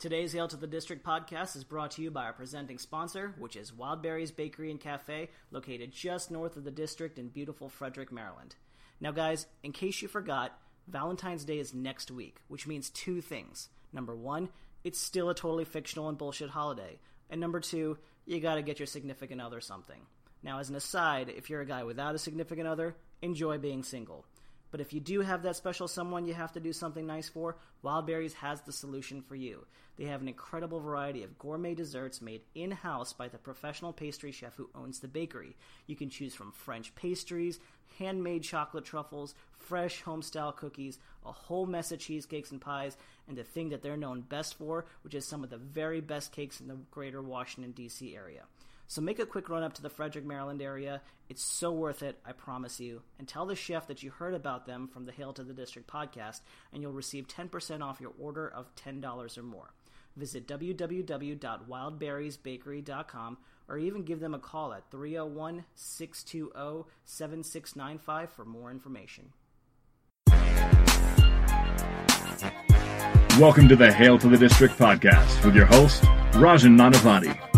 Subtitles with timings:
[0.00, 3.54] Today's Hail to the District podcast is brought to you by our presenting sponsor, which
[3.54, 8.54] is Wildberries Bakery and Cafe, located just north of the district in beautiful Frederick, Maryland.
[8.98, 10.58] Now, guys, in case you forgot,
[10.88, 13.68] Valentine's Day is next week, which means two things.
[13.92, 14.48] Number one,
[14.84, 16.98] it's still a totally fictional and bullshit holiday.
[17.28, 20.00] And number two, you gotta get your significant other something.
[20.42, 24.24] Now, as an aside, if you're a guy without a significant other, enjoy being single.
[24.70, 27.56] But if you do have that special someone you have to do something nice for,
[27.84, 29.66] Wildberries has the solution for you.
[29.96, 34.32] They have an incredible variety of gourmet desserts made in house by the professional pastry
[34.32, 35.56] chef who owns the bakery.
[35.86, 37.58] You can choose from French pastries,
[37.98, 42.96] handmade chocolate truffles, fresh homestyle cookies, a whole mess of cheesecakes and pies,
[43.28, 46.32] and the thing that they're known best for, which is some of the very best
[46.32, 48.14] cakes in the greater Washington, D.C.
[48.16, 48.44] area.
[48.90, 51.00] So make a quick run up to the Frederick, Maryland area.
[51.28, 53.02] It's so worth it, I promise you.
[53.20, 55.88] And tell the chef that you heard about them from the Hail to the District
[55.88, 56.40] podcast,
[56.72, 59.74] and you'll receive 10% off your order of $10 or more.
[60.16, 69.32] Visit www.wildberriesbakery.com or even give them a call at 301 620 7695 for more information.
[73.38, 76.02] Welcome to the Hail to the District podcast with your host,
[76.32, 77.49] Rajan Nanavati.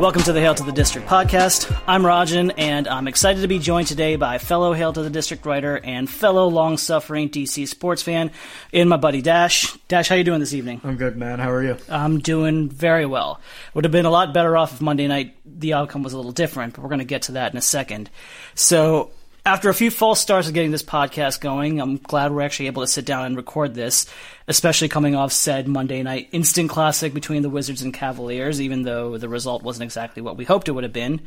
[0.00, 1.70] Welcome to the Hail to the District podcast.
[1.86, 5.44] I'm Rajan, and I'm excited to be joined today by fellow Hail to the District
[5.44, 8.30] writer and fellow long-suffering DC sports fan,
[8.72, 9.76] in my buddy Dash.
[9.88, 10.80] Dash, how you doing this evening?
[10.84, 11.38] I'm good, man.
[11.38, 11.76] How are you?
[11.90, 13.42] I'm doing very well.
[13.74, 16.32] Would have been a lot better off if Monday night the outcome was a little
[16.32, 18.08] different, but we're going to get to that in a second.
[18.54, 19.10] So,
[19.44, 22.82] after a few false starts of getting this podcast going, I'm glad we're actually able
[22.82, 24.06] to sit down and record this,
[24.46, 29.16] especially coming off said Monday night instant classic between the Wizards and Cavaliers, even though
[29.16, 31.20] the result wasn't exactly what we hoped it would have been.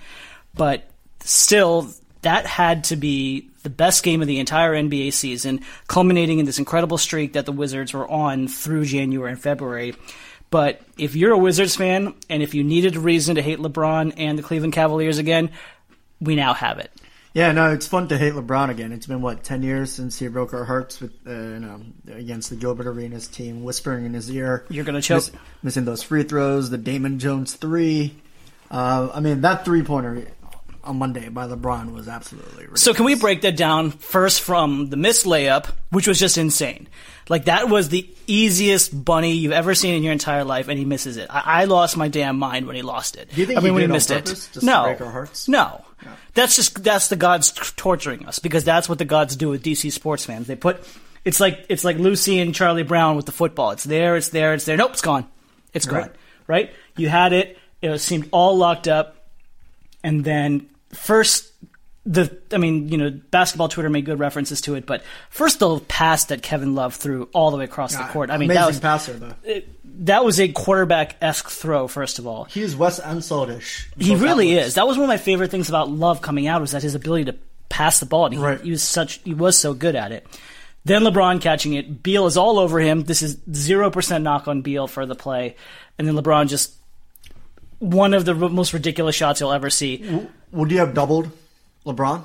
[0.53, 0.83] But
[1.21, 1.89] still,
[2.21, 6.59] that had to be the best game of the entire NBA season, culminating in this
[6.59, 9.95] incredible streak that the Wizards were on through January and February.
[10.49, 14.13] But if you're a Wizards fan and if you needed a reason to hate LeBron
[14.17, 15.49] and the Cleveland Cavaliers again,
[16.21, 16.91] we now have it.
[17.33, 18.91] Yeah, no, it's fun to hate LeBron again.
[18.91, 21.81] It's been what ten years since he broke our hearts with uh, you know
[22.13, 25.17] against the Gilbert Arenas team, whispering in his ear, You're gonna choke.
[25.17, 25.31] miss-
[25.63, 28.15] missing those free throws, the Damon Jones three.
[28.69, 30.27] Uh, I mean, that three pointer
[30.83, 32.81] on Monday by LeBron was absolutely ridiculous.
[32.81, 36.87] So can we break that down first from the missed layup, which was just insane.
[37.29, 40.83] Like that was the easiest bunny you've ever seen in your entire life, and he
[40.83, 41.27] misses it.
[41.29, 43.29] I, I lost my damn mind when he lost it.
[43.33, 44.33] Do you think I mean he when he missed purpose, it?
[44.33, 45.47] just to no, break our hearts?
[45.47, 45.85] no.
[46.33, 49.63] That's just that's the gods t- torturing us because that's what the gods do with
[49.63, 50.47] DC sports fans.
[50.47, 50.85] They put
[51.23, 53.71] it's like it's like Lucy and Charlie Brown with the football.
[53.71, 54.75] It's there, it's there, it's there.
[54.75, 55.25] Nope, it's gone.
[55.73, 56.01] It's gone.
[56.01, 56.11] Right.
[56.45, 56.73] Right?
[56.97, 57.57] You had it.
[57.81, 59.23] It seemed all locked up
[60.03, 61.51] and then first
[62.05, 65.79] the I mean, you know, basketball Twitter made good references to it, but first the
[65.79, 68.29] pass that Kevin Love threw all the way across the ah, court.
[68.29, 69.33] I mean, amazing that was passer though.
[69.43, 71.87] it- that was a quarterback esque throw.
[71.87, 73.89] First of all, He is Wes Unseld-ish.
[73.99, 74.73] he really is.
[74.73, 77.25] That was one of my favorite things about Love coming out was that his ability
[77.25, 77.35] to
[77.69, 78.59] pass the ball, and he, Right.
[78.59, 80.25] he was such he was so good at it.
[80.83, 83.03] Then LeBron catching it, Beal is all over him.
[83.03, 85.55] This is zero percent knock on Beal for the play,
[85.99, 86.73] and then LeBron just
[87.79, 90.27] one of the most ridiculous shots you'll ever see.
[90.51, 91.29] Would you have doubled
[91.85, 92.23] LeBron?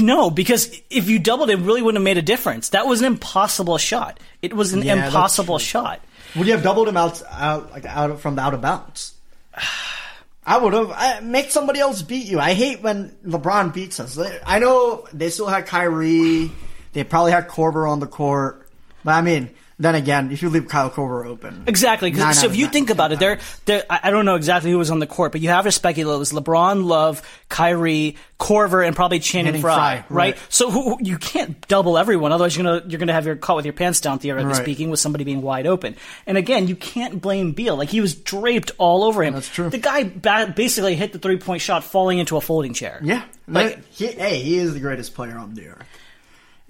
[0.00, 2.70] No, because if you doubled, it really wouldn't have made a difference.
[2.70, 4.20] That was an impossible shot.
[4.40, 6.00] It was an Yeah, impossible shot.
[6.36, 9.14] Would you have doubled him out, out like out from the out of bounds?
[10.44, 10.90] I would have.
[10.90, 12.40] I, make somebody else beat you.
[12.40, 14.18] I hate when LeBron beats us.
[14.46, 16.50] I know they still had Kyrie.
[16.94, 18.68] They probably had Korver on the court.
[19.04, 22.14] But I mean, then again, if you leave Kyle Korver open, Exactly.
[22.14, 24.98] so if you think about it, there, there, I don't know exactly who was on
[25.00, 29.18] the court, but you have to speculate it was LeBron, Love, Kyrie, Korver, and probably
[29.18, 30.34] Channing Channing Frye, Frye, right?
[30.34, 30.38] right.
[30.48, 33.56] So who, who- you can't double everyone, otherwise you're gonna you're gonna have your caught
[33.56, 34.62] with your pants down, theoretically Right.
[34.62, 35.96] speaking, with somebody being wide open.
[36.26, 37.76] And again, you can't blame Beal.
[37.76, 39.34] Like he was draped all over him.
[39.34, 39.70] That's true.
[39.70, 43.00] The guy ba- basically hit the three point shot, falling into a folding chair.
[43.02, 45.86] yeah, Like- he, hey, he is the greatest player on the earth,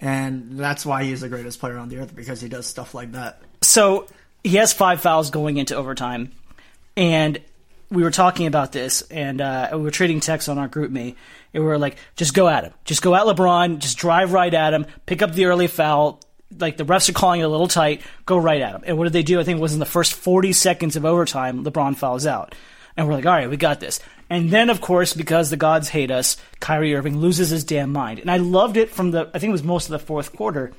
[0.02, 3.12] and that's why he's the greatest player on the earth because he does stuff like
[3.12, 3.40] that.
[3.62, 4.08] So
[4.42, 6.32] he has five fouls going into overtime,
[6.96, 7.40] and
[7.88, 11.14] we were talking about this, and uh, we were trading texts on our GroupMe,
[11.54, 14.52] and we were like, just go at him, just go at LeBron, just drive right
[14.52, 16.20] at him, pick up the early foul.
[16.58, 18.82] Like the refs are calling it a little tight, go right at him.
[18.84, 19.40] And what did they do?
[19.40, 22.54] I think it was in the first 40 seconds of overtime, LeBron fouls out.
[22.94, 24.00] And we're like, all right, we got this.
[24.32, 28.18] And then, of course, because the gods hate us, Kyrie Irving loses his damn mind.
[28.18, 30.72] And I loved it from the, I think it was most of the fourth quarter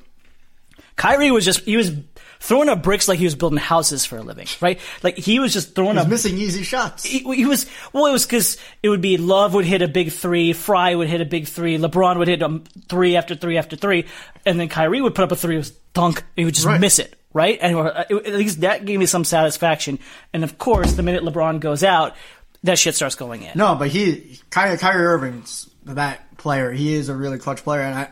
[0.95, 1.91] Kyrie was just he was
[2.39, 4.79] throwing up bricks like he was building houses for a living, right?
[5.01, 6.07] Like he was just throwing He's up.
[6.09, 7.03] missing easy shots.
[7.03, 8.05] He, he was well.
[8.05, 11.19] It was because it would be Love would hit a big three, Frye would hit
[11.19, 14.05] a big three, LeBron would hit a three after three after three,
[14.45, 16.67] and then Kyrie would put up a three, it was dunk, and he would just
[16.67, 16.79] Right.
[16.79, 17.57] miss it, right?
[17.59, 19.97] And uh, at least that gave me some satisfaction.
[20.31, 22.15] And of course, the minute LeBron goes out,
[22.63, 23.51] that shit starts going in.
[23.55, 26.71] No, but he Kyrie, Kyrie Irving's that player.
[26.71, 28.09] He is a really clutch player, and I,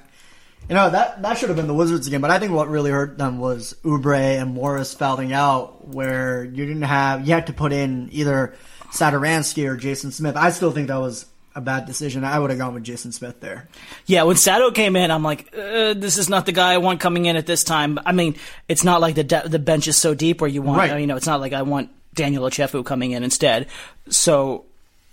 [0.70, 2.22] you know, that that should have been the Wizards game.
[2.22, 6.66] But I think what really hurt them was Oubre and Morris fouling out, where you
[6.66, 8.54] didn't have you had to put in either
[8.92, 10.36] Satoransky or Jason Smith.
[10.36, 11.26] I still think that was
[11.56, 12.24] a bad decision.
[12.24, 13.68] I would have gone with Jason Smith there.
[14.06, 17.00] Yeah, when Sato came in, I'm like, uh, this is not the guy I want
[17.02, 18.00] coming in at this time.
[18.06, 18.36] I mean,
[18.70, 21.00] it's not like the de- the bench is so deep where you want, Right.
[21.02, 23.68] you know, it's not like I want Daniel Ochefu coming in instead.
[24.10, 24.66] So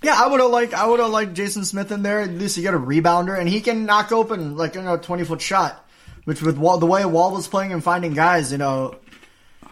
[0.03, 2.21] Yeah, I would have liked I would have liked Jason Smith in there.
[2.21, 4.99] At least you get a rebounder, and he can knock open like you know a
[4.99, 5.85] twenty foot shot.
[6.25, 8.97] Which with Wall, the way Wall was playing and finding guys, you know,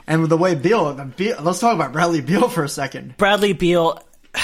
[0.07, 3.17] and with the way Beal, Beal let's talk about Bradley Beal for a second.
[3.17, 4.03] Bradley Beal.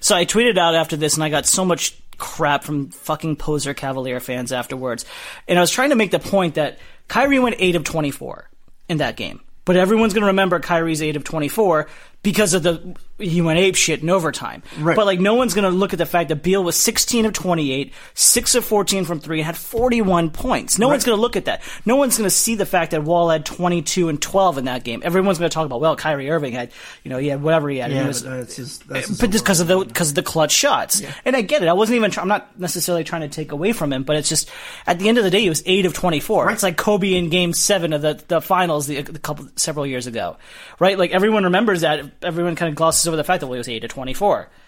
[0.00, 3.74] So I tweeted out after this, and I got so much crap from fucking poser
[3.74, 5.04] Cavalier fans afterwards.
[5.48, 6.78] And I was trying to make the point that
[7.08, 8.48] Kyrie went eight of twenty four
[8.88, 11.88] in that game, but everyone's going to remember Kyrie's eight of twenty four
[12.22, 14.62] because of the he went ape shit in overtime.
[14.78, 14.94] Right.
[14.94, 17.32] But like no one's going to look at the fact that Beal was sixteen of
[17.32, 20.78] twenty eight, six of fourteen from three, and had forty one points.
[20.78, 21.62] No one's going to look at that.
[21.84, 24.66] No one's going to see the fact that Wall had twenty two and twelve in
[24.66, 25.02] that game.
[25.04, 26.70] Everyone's going to talk about well, Kyrie Irving had
[27.02, 27.90] you know he had whatever he had.
[27.90, 31.34] Yeah, was, but just but just because of the because of the clutch shots, and
[31.34, 31.68] I get it.
[31.68, 32.10] I wasn't even.
[32.10, 34.50] Try, I'm not necessarily trying to take away from him, but it's just
[34.86, 36.50] at the end of the day, he was eight of 24.
[36.52, 40.06] It's like Kobe in Game Seven of the the finals the, the couple several years
[40.06, 40.36] ago,
[40.78, 40.96] right?
[40.96, 42.07] Like everyone remembers that.
[42.22, 44.48] Everyone kind of glosses over the fact that well, he was eight to 24.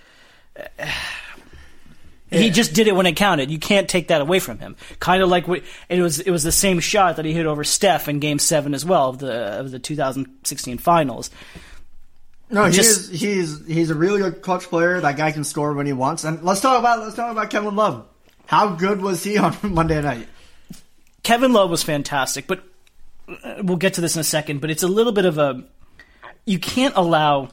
[2.33, 3.51] He just did it when it counted.
[3.51, 4.77] You can't take that away from him.
[5.01, 6.21] Kind of like what it was.
[6.21, 9.09] It was the same shot that he hit over Steph in Game Seven as well
[9.09, 11.29] of the of the 2016 Finals.
[12.49, 12.67] no.
[12.67, 15.01] He just- is he's he's a really good clutch player.
[15.01, 16.23] That guy can score when he wants.
[16.23, 18.07] And let's talk about let's talk about Kevin Love.
[18.47, 20.29] How good was he on Monday night?
[21.25, 22.63] Kevin Love was fantastic, but
[23.29, 24.61] uh, we'll get to this in a second.
[24.61, 25.65] But it's a little bit of a
[26.47, 27.49] you can't allow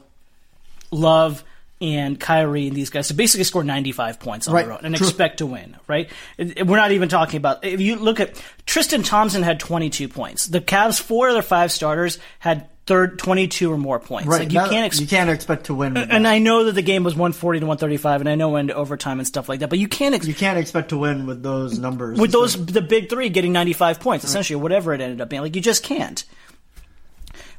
[0.90, 1.44] Love
[1.80, 4.64] and Kyrie and these guys to basically score 95 points on Right.
[4.64, 5.06] their own and True.
[5.06, 6.10] expect to win, right?
[6.38, 8.34] We're not even talking about if you look at
[8.66, 10.46] Tristan Thompson had 22 points.
[10.46, 14.26] The Cavs four of their five starters had third 22 or more points.
[14.26, 15.96] Right, Like you that- can't ex- you can't expect to win.
[15.96, 16.26] And.
[16.26, 19.26] I know that the game was 140 to 135 and I know into overtime and
[19.28, 22.18] stuff like that, but you can't ex- you can't expect to win with those numbers.
[22.18, 25.54] with those the big three getting 95 points essentially whatever it ended up being like
[25.54, 26.24] you just can't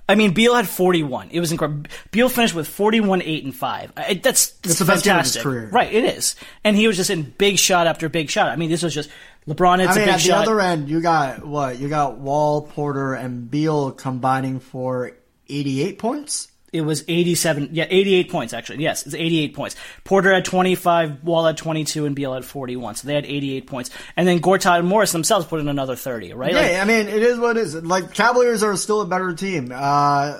[0.09, 1.29] I mean, Beal had 41.
[1.29, 1.89] It was incredible.
[2.09, 3.93] Beal finished with 41, 8, and 5.
[3.95, 5.43] I, that's, that's the best game of his fantastic.
[5.43, 5.69] career.
[5.71, 6.35] Right, it is.
[6.63, 8.49] And he was just in big shot after big shot.
[8.49, 9.11] I mean, this was just
[9.47, 11.79] LeBron hits I mean, a big at the other end, you got what?
[11.79, 15.11] You got Wall, Porter, and Beal combining for
[15.47, 16.49] eighty-eight points.
[16.71, 18.83] It was 87, yeah, 88 points actually.
[18.83, 19.75] Yes, it's 88 points.
[20.03, 22.95] Porter had 25, Wall had 22, and Beal had 41.
[22.95, 23.89] So they had 88 points.
[24.15, 26.53] And then Gortat and Morris themselves put in another 30, right?
[26.53, 27.75] Yeah, Like, I mean, it is what it is.
[27.75, 29.71] Like Cavaliers are still a better team.
[29.73, 30.39] Uh,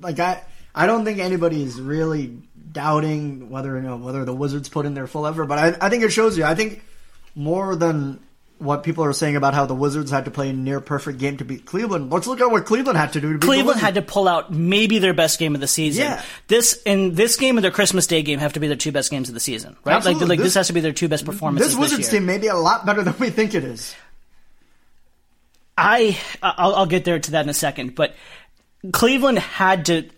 [0.00, 0.42] like I,
[0.74, 2.38] I don't think anybody is really
[2.72, 5.46] doubting whether you know whether the Wizards put in their full effort.
[5.46, 6.44] But I, I think it shows you.
[6.44, 6.82] I think
[7.34, 8.20] more than
[8.60, 11.36] what people are saying about how the Wizards had to play a near perfect game
[11.38, 12.12] to beat Cleveland.
[12.12, 14.52] Let's look at what Cleveland had to do to beat Cleveland had to pull out
[14.52, 16.04] maybe their best game of the season.
[16.04, 16.22] Yeah.
[16.48, 19.10] This and this game and their Christmas Day game have to be their two best
[19.10, 19.94] games of the season, right?
[19.96, 20.20] Absolutely.
[20.22, 22.20] Like, like this, This- has to be their two best performances This Wizards year.
[22.20, 23.94] team may be a lot better than we think it is.
[25.76, 28.14] I I'll, I'll get there to that in a second, but
[28.92, 30.08] Cleveland had to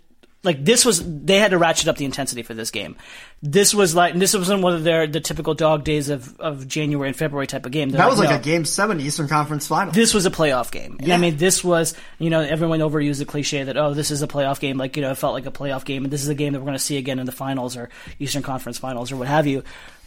[0.45, 2.97] like this was they had to ratchet up the intensity for this game.
[3.43, 7.09] This was like this wasn't one of their the typical dog days of, of January
[7.09, 7.91] and February type of game.
[7.91, 8.37] They're That was like no.
[8.37, 9.93] a Game Seven Eastern Conference Final.
[9.93, 10.97] this was a playoff game.
[10.99, 11.15] And Yeah.
[11.15, 14.29] I mean, this was, you know, everyone overused the cliche that, oh, this is a
[14.29, 14.79] playoff game.
[14.79, 16.61] Like, you know, it felt like a playoff game, and this is a game that
[16.61, 19.47] we're going to see again in the finals or Eastern Conference finals or what have
[19.47, 19.63] you.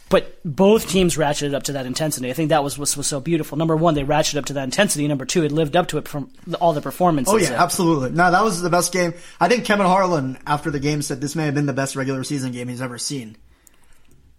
[0.08, 2.30] But both teams ratcheted up to that intensity.
[2.30, 3.58] I think that was what was so beautiful.
[3.58, 5.08] Number one, they ratcheted up to that intensity.
[5.08, 7.34] Number two, it lived up to it from all the performances.
[7.34, 8.10] Oh yeah, absolutely.
[8.10, 9.14] No, that was the best game.
[9.40, 12.22] I think Kevin Harlan after the game said this may have been the best regular
[12.22, 13.36] season game he's ever seen.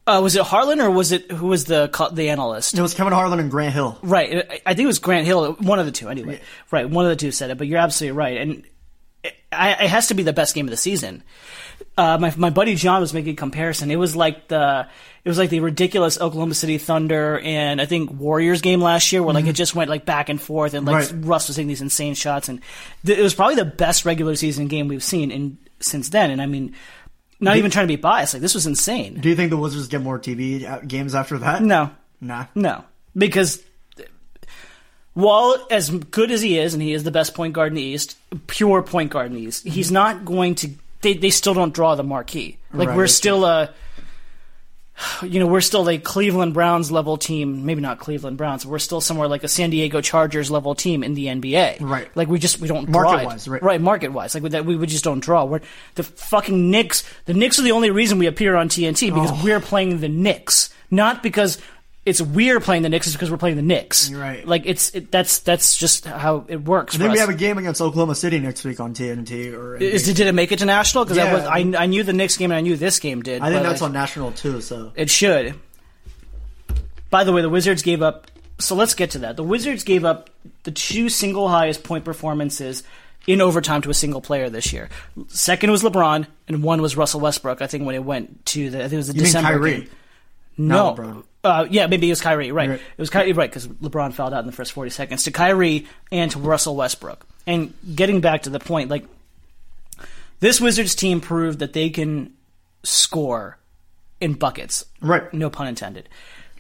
[0.08, 2.78] Uh, was it Harlan or was it who was the the analyst?
[2.78, 3.98] It was Kevin Harlan and Grant Hill.
[4.02, 4.62] Right.
[4.66, 6.40] I- think it was Grant Hill, one of the two anyway.
[6.72, 6.90] Right.
[6.90, 8.38] One of the two said it, but you're absolutely right.
[8.38, 8.64] And
[9.22, 11.24] it, I- it has to be the best game of the season.
[11.98, 13.90] Uh, my, my buddy John was making a comparison.
[13.90, 14.88] It was like the,
[15.26, 19.24] it was like the ridiculous Oklahoma City Thunder and I think Warriors game last year
[19.24, 19.56] where like it mm-hmm.
[19.56, 21.14] just went like back and forth and like Right.
[21.26, 22.62] Russ was hitting these insane shots and
[23.06, 26.30] th- it was probably the best regular season game we've seen in, since then.
[26.30, 26.76] And I mean,
[27.40, 29.20] not even trying to be biased, like this was insane.
[29.20, 31.62] Do you think the Wizards get more TV uh, games after that?
[31.62, 31.92] No.
[32.20, 32.46] Nah.
[32.56, 32.84] No,
[33.16, 33.64] because
[35.14, 37.82] while as good as he is, and he is the best point guard in the
[37.82, 39.94] East, pure point guard in the East, he's mm-hmm.
[39.96, 40.70] not going to.
[41.02, 42.58] They, they still don't draw the marquee.
[42.74, 43.74] Like Right, we're still a,
[45.22, 47.66] you know, we're still a Cleveland Browns level team.
[47.68, 48.66] Maybe not Cleveland Browns.
[48.66, 51.82] We're still somewhere like a San Diego Chargers level team in the NBA.
[51.82, 52.10] Right.
[52.16, 53.24] Like we just we don't draw it.
[53.24, 53.62] Market-wise, right.
[53.62, 54.34] Right, market wise.
[54.34, 55.46] Like that we, we just don't draw.
[55.46, 55.62] We're
[55.96, 57.04] the fucking Knicks.
[57.26, 59.42] The Knicks are the only reason we appear on TNT because Oh.
[59.44, 61.60] we're playing the Knicks, not because.
[62.08, 63.12] It's we're playing the Knicks.
[63.12, 64.10] Because we're playing the Knicks.
[64.10, 64.48] You're right.
[64.48, 66.94] Like it's it, that's that's just how it works.
[66.94, 67.26] And then we us.
[67.26, 69.54] have a game against Oklahoma City next week on TNT.
[69.54, 71.04] Or Is, did it make it to national?
[71.04, 71.46] Because Yeah.
[71.48, 73.42] I, I I knew the Knicks game and I knew this game did.
[73.42, 74.62] I think that's like, on national too.
[74.62, 75.60] So It should.
[77.10, 78.32] By the way, the Wizards gave up.
[78.60, 79.36] So let's get to that.
[79.36, 80.30] The Wizards gave up
[80.64, 82.84] the two single highest point performances
[83.28, 84.90] in overtime to a single player this year.
[85.28, 87.62] Second was LeBron, and one was Russell Westbrook.
[87.62, 89.72] I think when it went to the, I think it was the you December Kyrie?
[89.82, 89.90] game.
[90.58, 91.24] No, LeBron.
[91.44, 92.52] Uh, yeah, maybe it was Kyrie.
[92.52, 92.80] Right, Right.
[92.80, 93.32] it was Kyrie.
[93.32, 96.76] Right, because LeBron fouled out in the first forty seconds to Kyrie and to Russell
[96.76, 97.26] Westbrook.
[97.46, 99.06] And getting back to the point, like
[100.40, 102.34] this Wizards team proved that they can
[102.84, 103.58] score
[104.20, 104.86] in buckets.
[105.02, 105.32] Right.
[105.34, 106.10] No pun intended.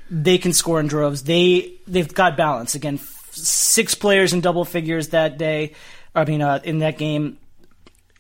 [0.10, 1.24] They can score in droves.
[1.24, 2.76] They they've got balance.
[2.76, 5.74] Again, f- six players in double figures that day.
[6.16, 7.38] I mean, uh, in that game,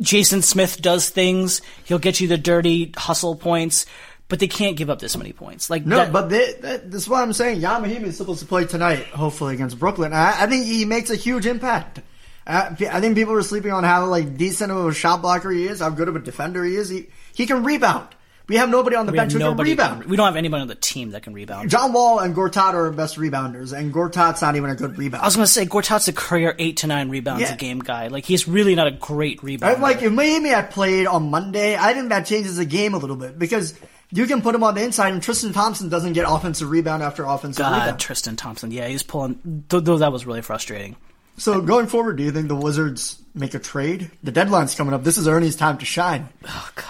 [0.01, 1.61] Jason Smith does things.
[1.85, 3.85] He'll get you the dirty hustle points,
[4.29, 5.69] but they can't give up this many points.
[5.69, 7.61] Like No, that- but they, that, this is what I'm saying.
[7.61, 10.13] Ian Mahinmi is supposed to play tonight, hopefully against Brooklyn.
[10.13, 12.01] I, I think he makes a huge impact.
[12.45, 15.65] Uh, I think people are sleeping on how like decent of a shot blocker he
[15.67, 16.87] is, how good of a defender he is.
[16.89, 18.07] He he can rebound.
[18.47, 20.05] We have nobody on the we bench who can rebound.
[20.05, 21.69] we don't have anybody on the team that can rebound.
[21.69, 25.19] John Wall and Gortat are our best rebounders, and Gortat's not even a good rebounder.
[25.19, 27.53] I was going to say Gortat's a career eight to nine rebounds Yeah.
[27.55, 28.07] a game guy.
[28.07, 29.81] Like he's really not a great I, rebounder.
[29.81, 33.17] like if Mahinmi had played on Monday, I think that changes the game a little
[33.17, 33.73] bit because
[34.11, 37.25] you can put him on the inside, and Tristan Thompson doesn't get offensive rebound after
[37.25, 37.99] offensive God, rebound.
[37.99, 38.71] Tristan Thompson.
[38.71, 39.65] Yeah, he's pulling.
[39.69, 40.95] Though that was really frustrating.
[41.37, 44.09] So going forward, do you think the Wizards make a trade?
[44.23, 45.03] The deadline's coming up.
[45.03, 46.29] This is Ernie's time to shine.
[46.47, 46.85] Oh God.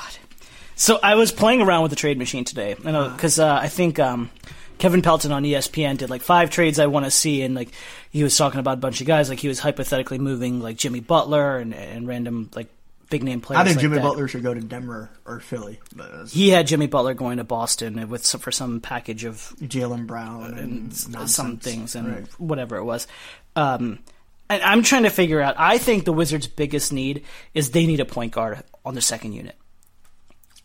[0.76, 2.76] So I was playing around with the trade machine today.
[2.86, 4.30] I know because uh, I think um,
[4.78, 7.70] Kevin Pelton on ESPN did like five trades I want to see, and like
[8.12, 9.28] he was talking about a bunch of guys.
[9.28, 12.68] Like he was hypothetically moving like Jimmy Butler and and random like
[13.10, 13.60] big name players.
[13.62, 14.04] I think like Jimmy that.
[14.04, 15.80] Butler should go to Denver or Philly.
[16.30, 20.84] He had Jimmy Butler going to Boston with for some package of Jaylen Brown and
[21.10, 21.36] nonsense.
[21.36, 22.28] some things and Right.
[22.40, 23.08] whatever it was.
[23.56, 24.00] Um,
[24.50, 25.56] and I'm trying to figure out.
[25.58, 27.24] I think the Wizards' biggest need
[27.54, 29.56] is they need a point guard on their second unit.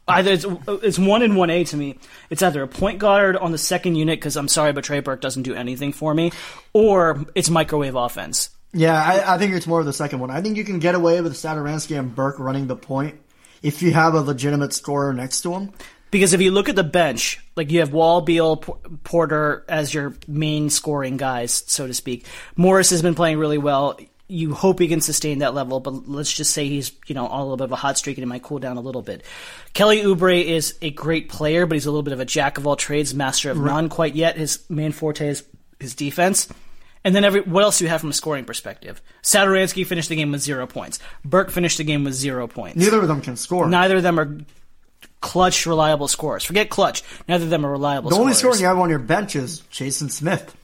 [0.09, 0.45] Either it's,
[0.83, 1.97] it's one and one A to me.
[2.29, 5.21] It's either a point guard on the second unit because I'm sorry, but Trey Burke
[5.21, 6.33] doesn't do anything for me,
[6.73, 8.51] or it's microwave offense.
[8.73, 10.31] Yeah, I, I think it's more of the second one.
[10.31, 13.21] I think you can get away with Satoransky and Burke running the point
[13.63, 15.73] if you have a legitimate scorer next to him.
[16.11, 20.15] Because if you look at the bench, like you have Wall, Beal, Porter as your
[20.27, 22.27] main scoring guys, so to speak.
[22.55, 23.99] Morris has been playing really well.
[24.29, 27.41] You hope he can sustain that level, but let's just say he's you know on
[27.41, 29.23] a little bit of a hot streak and it might cool down a little bit.
[29.73, 32.67] Kelly Oubre is a great player, but he's a little bit of a jack of
[32.67, 34.37] all trades, master of none quite yet.
[34.37, 35.45] His main forte is
[35.81, 36.47] his defense.
[37.05, 39.03] And then every what else do you have from a scoring perspective?
[39.23, 40.99] Satoransky finished the game with zero points.
[41.25, 42.77] Burke finished the game with zero points.
[42.77, 43.69] Neither of them can score.
[43.69, 44.37] Neither of them are
[45.21, 46.45] clutch, reliable scorers.
[46.45, 47.03] Forget clutch.
[47.29, 48.59] Neither of them are reliable the only scorers.
[48.59, 50.57] scorer you have on your bench is Jason Smith.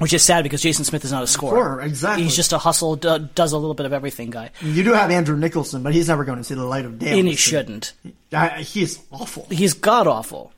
[0.00, 1.52] Which is sad because Jason Smith is not a scorer.
[1.56, 2.24] Scorer, exactly.
[2.24, 4.50] He's just a hustle, do, does a little bit of everything guy.
[4.60, 7.16] You do have Andrew Nicholson, but he's never going to see the light of day.
[7.16, 7.92] And he shouldn't.
[8.58, 9.46] He's awful.
[9.52, 10.52] He's god awful.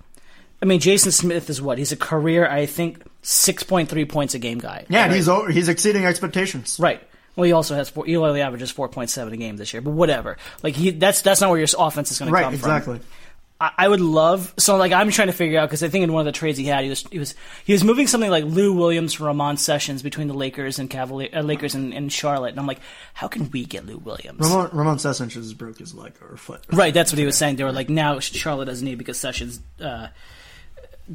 [0.63, 1.79] I mean, Jason Smith is what?
[1.79, 4.87] He's a career, I think, 6.3 points a game guy.
[4.89, 5.17] Yeah, and right.
[5.17, 6.79] he's o- he's exceeding expectations.
[6.81, 7.03] Right.
[7.35, 10.39] Well, he also has four, he only averages 4.7 a game this year, but whatever.
[10.63, 12.85] Like he, that's that's not where your offense is going to come exactly.
[12.85, 12.97] from.
[12.97, 13.17] Exactly.
[13.59, 16.21] I would love so like I'm trying to figure out because I think in one
[16.21, 17.35] of the trades he had he was he was
[17.65, 21.31] he was moving something like Lou Williams for Ramon Sessions between the Lakers and Cavalier
[21.33, 22.81] uh, Lakers and, and Charlotte and I'm like
[23.15, 26.65] how can we get Lou Williams Ramon, Ramon Sessions just broke his leg or foot.
[26.71, 29.61] right that's what he was saying they were like now Charlotte doesn't need because Sessions
[29.81, 30.09] uh,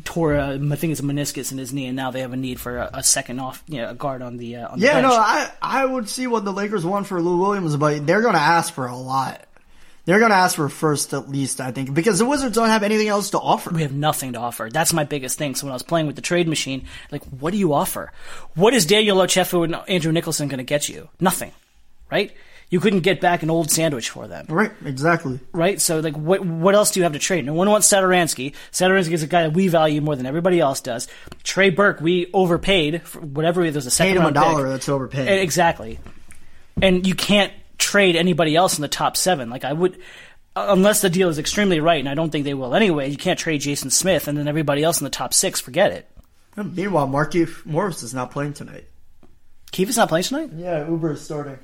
[0.05, 2.37] tore a, I think it's a meniscus in his knee and now they have a
[2.37, 4.85] need for a, a second off you know a guard on the uh, on the
[4.85, 5.03] Yeah, bench.
[5.03, 8.33] no, I I would see what the Lakers want for Lou Williams, but they're going
[8.35, 9.45] to ask for a lot.
[10.05, 12.81] They're going to ask for first at least, I think, because the Wizards don't have
[12.81, 13.69] anything else to offer.
[13.69, 14.67] we have nothing to offer.
[14.71, 15.53] That's my biggest thing.
[15.53, 18.11] So when I was playing with the trade machine, like, what do you offer?
[18.55, 21.09] What is Daniel Ochefu and Andrew Nicholson going to get you?
[21.19, 21.51] Nothing,
[22.11, 22.31] right?
[22.71, 25.39] You couldn't get back an old sandwich for them, Right, exactly.
[25.51, 25.79] right?
[25.79, 27.45] So like, what what else do you have to trade?
[27.45, 28.55] No one wants Satoransky.
[28.71, 31.07] Satoransky is a guy that we value more than everybody else does.
[31.43, 33.69] Trey Burke, we overpaid for whatever.
[33.69, 34.43] There's a second Paid him a round pick.
[34.43, 35.27] dollar, that's overpaid.
[35.27, 35.99] And- Exactly.
[36.81, 39.49] And you can't trade anybody else in the top seven.
[39.49, 39.99] Like I would,
[40.55, 43.09] unless the deal is extremely right, and I don't think they will anyway.
[43.09, 46.07] You can't trade Jason Smith, and then everybody else in the top six, forget it.
[46.55, 48.85] Meanwhile, Markieff Morris is not playing tonight.
[49.71, 50.51] Keith is not playing tonight.
[50.55, 51.57] Yeah, Oubre is starting.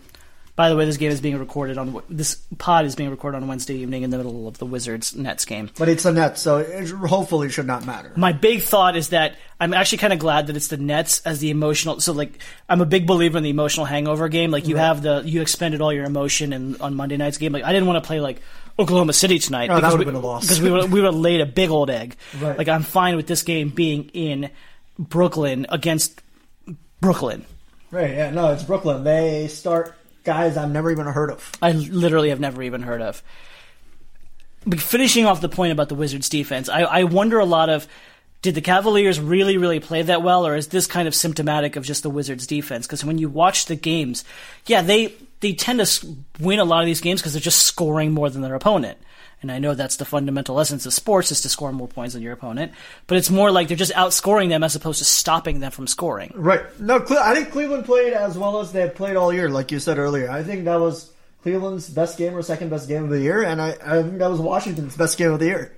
[0.58, 3.48] By the way, this game is being recorded on this pod is being recorded on
[3.48, 5.70] Wednesday evening in the middle of the Wizards Nets game.
[5.78, 8.12] But it's a net, so it hopefully should not matter.
[8.16, 11.40] My big thought is that I'm actually kind of glad that it's the Nets as
[11.42, 12.00] the emotional.
[12.00, 14.50] So like, I'm a big believer in the emotional hangover game.
[14.50, 17.52] Like you have the you expended all your emotion in on Monday night's game.
[17.54, 18.42] Like I didn't want to play like
[18.80, 20.42] Oklahoma City tonight Oh, that would've we, been a loss.
[20.42, 22.16] because we would we would have laid a big old egg.
[22.42, 22.58] Right.
[22.58, 24.50] Like I'm fine with this game being in
[24.98, 26.20] Brooklyn against
[27.00, 27.46] Brooklyn.
[27.92, 29.04] Right, yeah, no, it's Brooklyn.
[29.04, 29.94] They start
[30.28, 31.52] guys I've never even heard of.
[31.62, 33.24] I literally have never even heard of.
[34.66, 37.88] But finishing off the point about the Wizards defense, I, I wonder a lot of
[38.42, 41.86] did the Cavaliers really, really play that well, or is this kind of symptomatic of
[41.86, 42.86] just the Wizards defense?
[42.86, 44.26] Because when you watch the games,
[44.66, 48.12] yeah, they they tend to win a lot of these games because they're just scoring
[48.12, 48.98] more than their opponent.
[49.42, 52.24] And I know that's the fundamental essence of sports is to score more points than
[52.24, 52.72] your opponent,
[53.06, 56.32] but it's more like they're just outscoring them as opposed to stopping them from scoring.
[56.34, 56.62] Right.
[56.80, 60.00] No, I think Cleveland played as well as they've played all year, like you said
[60.00, 60.32] earlier.
[60.32, 61.12] I think that was
[61.44, 64.30] Cleveland's best game or second best game of the year, and I, I think that
[64.32, 65.72] was Washington's best game of the year.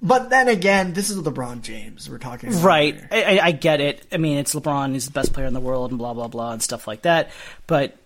[0.00, 2.62] But then again, this is LeBron James we're talking about.
[2.62, 3.00] Right.
[3.10, 4.06] I- I get it.
[4.12, 4.92] I mean, it's LeBron.
[4.92, 7.30] He's the best player in the world and blah, blah, blah and stuff like that.
[7.66, 7.96] But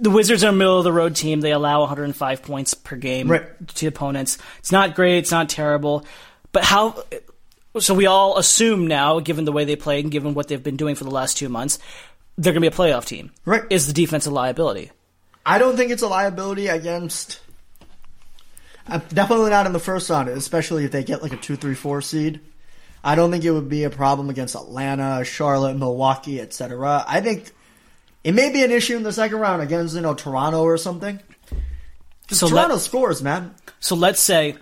[0.00, 1.40] the Wizards are a middle of the road team.
[1.40, 3.68] They allow 105 points per game Right.
[3.76, 4.38] to opponents.
[4.58, 5.18] It's not great.
[5.18, 6.04] It's not terrible.
[6.52, 7.02] But how.
[7.80, 10.76] So we all assume now, given the way they played and given what they've been
[10.76, 11.78] doing for the last two months,
[12.38, 13.32] they're going to be a playoff team.
[13.44, 13.62] Right.
[13.70, 14.90] Is the defense a liability?
[15.44, 17.40] I don't think it's a liability against.
[18.88, 21.74] Uh, definitely not in the first round, especially if they get like a two, three,
[21.74, 22.40] four seed.
[23.02, 27.04] I don't think it would be a problem against Atlanta, Charlotte, Milwaukee, etc.
[27.06, 27.50] I think
[28.24, 31.20] it may be an issue in the second round against you know Toronto or something.
[32.30, 33.54] So Toronto let- scores, man.
[33.80, 34.56] So let's say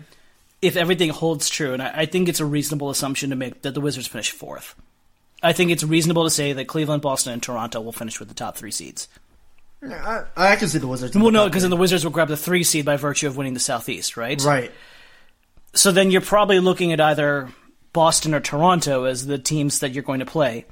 [0.61, 3.75] if everything holds true, and I, I think it's a reasonable assumption to make that
[3.75, 4.75] the Wizards finish fourth.
[5.42, 8.35] I think it's reasonable to say that Cleveland, Boston, and Toronto will finish with the
[8.35, 9.09] top three seeds.
[9.83, 11.16] I, I can see the Wizards.
[11.16, 13.37] Well, the no, because then the Wizards will grab the three seed by virtue of
[13.37, 14.40] winning the Southeast, right?
[14.42, 14.71] right.
[15.75, 17.49] So then you're probably looking at either
[17.92, 20.66] Boston or Toronto as the teams that you're going to play.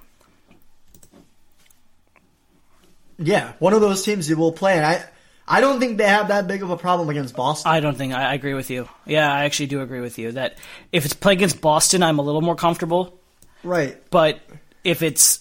[3.22, 5.04] Yeah, one of those teams you will play, and I,
[5.46, 7.70] I don't think they have that big of a problem against Boston.
[7.70, 8.88] I don't think I, I agree with you.
[9.04, 10.56] Yeah, I actually do agree with you that
[10.90, 13.18] if it's play against Boston, I'm a little more comfortable.
[13.62, 13.96] right.
[14.10, 14.40] But
[14.84, 15.40] if it's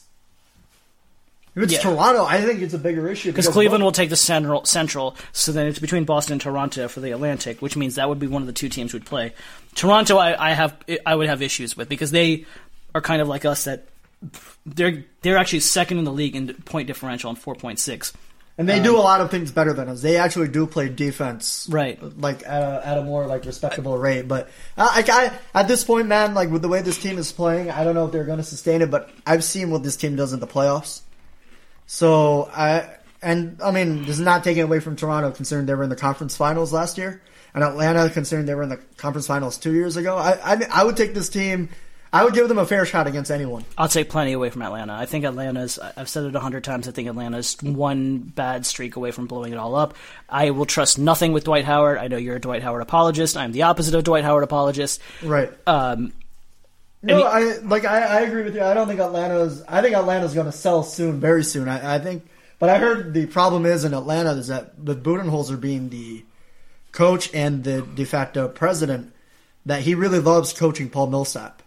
[1.55, 1.79] If it's Yeah.
[1.79, 5.51] Toronto, I think it's a bigger issue because Cleveland will take the central, central, so
[5.53, 8.41] then it's between Boston and Toronto for the Atlantic, which means that would be one
[8.41, 9.33] of the two teams we'd play.
[9.75, 10.75] Toronto, I, I have,
[11.05, 12.45] I would have issues with because they
[12.93, 13.87] are kind of like us that
[14.65, 18.13] they're they're actually second in the league in point differential on four point six.
[18.57, 20.01] And they do um, a lot of things better than us.
[20.01, 21.97] They actually do play defense, Right.
[22.19, 24.27] Like at a, at a more like respectable rate.
[24.27, 27.71] But I, I, at this point, man, like with the way this team is playing,
[27.71, 28.91] I don't know if they're going to sustain it.
[28.91, 31.03] But I've seen what this team does in the playoffs.
[31.87, 35.83] So I and I mean, this is not taking away from Toronto, considering they were
[35.83, 37.21] in the conference finals last year,
[37.53, 40.17] and Atlanta, considering they were in the conference finals two years ago.
[40.17, 41.69] I I, I would take this team.
[42.11, 43.63] I would give them a fair shot against anyone.
[43.77, 44.93] I'll take plenty away from Atlanta.
[44.93, 45.77] I think Atlanta's.
[45.77, 46.87] I've said it a hundred times.
[46.87, 49.93] I think Atlanta's one bad streak away from blowing it all up.
[50.27, 51.99] I will trust nothing with Dwight Howard.
[51.99, 53.37] I know you're a Dwight Howard apologist.
[53.37, 55.01] I'm the opposite of Dwight Howard apologist.
[55.23, 55.51] Right.
[55.67, 56.11] Um,
[57.03, 58.63] No, he- I like I, I agree with you.
[58.63, 59.63] I don't think Atlanta's.
[59.67, 61.69] I think Atlanta's going to sell soon, very soon.
[61.69, 62.25] I, I think,
[62.57, 66.25] but I heard the problem is in Atlanta is that with Budenholzer being the
[66.91, 69.13] coach and the de facto president,
[69.67, 71.61] that he really loves coaching Paul Millsap,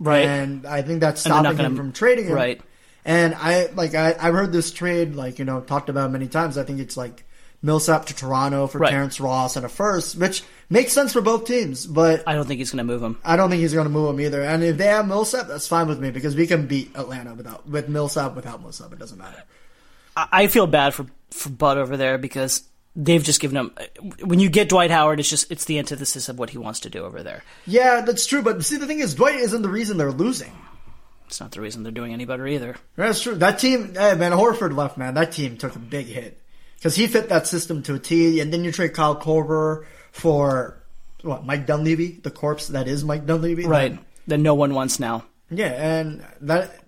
[0.00, 0.24] right.
[0.26, 2.32] and I think that's And they're not stopping him gonna- from trading him.
[2.34, 2.60] right.
[3.04, 6.58] And I like I I've heard this trade like you know talked about many times.
[6.58, 7.24] I think it's like
[7.62, 8.90] Millsap to Toronto for Right.
[8.90, 12.22] Terrence Ross and a first, which makes sense for both teams, but.
[12.26, 13.18] I don't think he's going to move him.
[13.22, 14.42] I don't think he's going to move him either.
[14.42, 17.68] And if they have Millsap, that's fine with me because we can beat Atlanta without
[17.68, 18.92] with Millsap without Millsap.
[18.94, 19.42] It doesn't matter.
[20.16, 22.62] I I feel bad for for Bud over there because
[22.96, 23.72] they've just given him.
[24.22, 26.90] When you get Dwight Howard, it's just it's the antithesis of what he wants to
[26.90, 27.42] do over there.
[27.66, 28.42] Yeah, that's true.
[28.42, 30.52] But see, the thing is, Dwight isn't the reason they're losing.
[31.26, 32.74] It's not the reason they're doing any better either.
[32.96, 33.36] That's true.
[33.36, 35.14] That team, hey, man, Horford left, man.
[35.14, 36.40] That team took a big hit
[36.76, 38.40] because he fit that system to a T.
[38.40, 40.82] And then you trade Kyle Korver for
[41.22, 41.46] what?
[41.46, 43.98] Mike Dunleavy, the corpse that is Mike Dunleavy, Right.
[44.26, 45.24] That no one wants now.
[45.50, 46.79] Yeah, and that.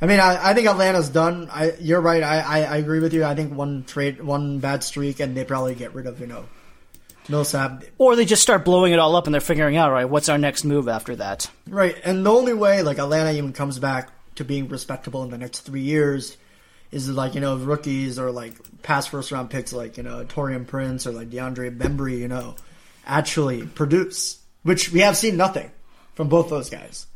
[0.00, 1.48] I mean, I, I think Atlanta's done.
[1.50, 2.22] I, you're right.
[2.22, 3.24] I, I, I agree with you.
[3.24, 6.46] I think one trade, one bad streak, and they probably get rid of you know
[7.28, 7.84] Millsap.
[7.98, 10.38] Or they just start blowing it all up and they're figuring out, right, what's our
[10.38, 11.50] next move after that?
[11.68, 15.38] Right, and the only way like Atlanta even comes back to being respectable in the
[15.38, 16.36] next three years
[16.90, 20.66] is like you know rookies or like past first round picks like you know Taurean
[20.66, 22.56] Prince or like DeAndre Bembry, you know,
[23.06, 25.70] actually produce, which we have seen nothing
[26.14, 27.06] from both those guys.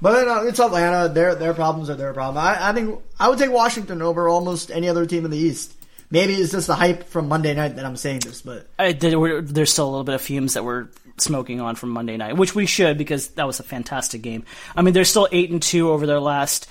[0.00, 1.08] But uh, it's Atlanta.
[1.08, 2.42] Their their problems are their problem.
[2.44, 5.74] I, I think I would take Washington over almost any other team in the East.
[6.10, 9.70] Maybe it's just the hype from Monday night that I'm saying this, but I, there's
[9.70, 12.64] still a little bit of fumes that we're smoking on from Monday night, which we
[12.64, 14.44] should because that was a fantastic game.
[14.74, 16.66] I mean, they're still eight and two over their last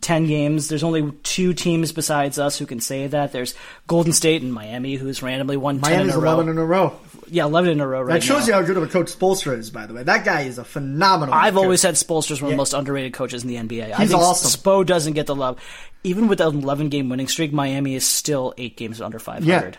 [0.00, 0.68] ten games.
[0.68, 3.32] There's only two teams besides us who can say that.
[3.32, 3.54] There's
[3.86, 6.34] Golden State and Miami, who's randomly won ten in a row.
[6.34, 6.98] 11 in a row.
[7.30, 8.46] Yeah, eleven in a row right That shows now.
[8.46, 10.02] you how good of a coach Spoelstra is, by the way.
[10.02, 11.34] That guy is a phenomenal.
[11.34, 11.62] I've coach.
[11.62, 13.92] always said Spoelstra's one of the most underrated coaches in the NBA.
[13.92, 14.60] I He's think awesome.
[14.60, 15.58] Spo doesn't get the love.
[16.04, 19.46] Even with an 11 game winning streak, Miami is still eight games under 500.
[19.46, 19.70] Yeah.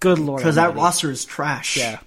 [0.00, 0.40] Good lord.
[0.40, 1.76] because that roster is trash.
[1.76, 1.98] Yeah.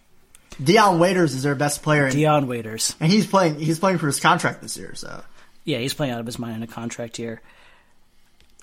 [0.63, 2.95] Dion Waiters is their best player, and, Dion Waiters.
[2.99, 3.60] and he's playing.
[3.60, 4.93] He's playing for his contract this year.
[4.95, 5.23] So,
[5.65, 7.41] Yeah, he's playing out of his mind in a contract year.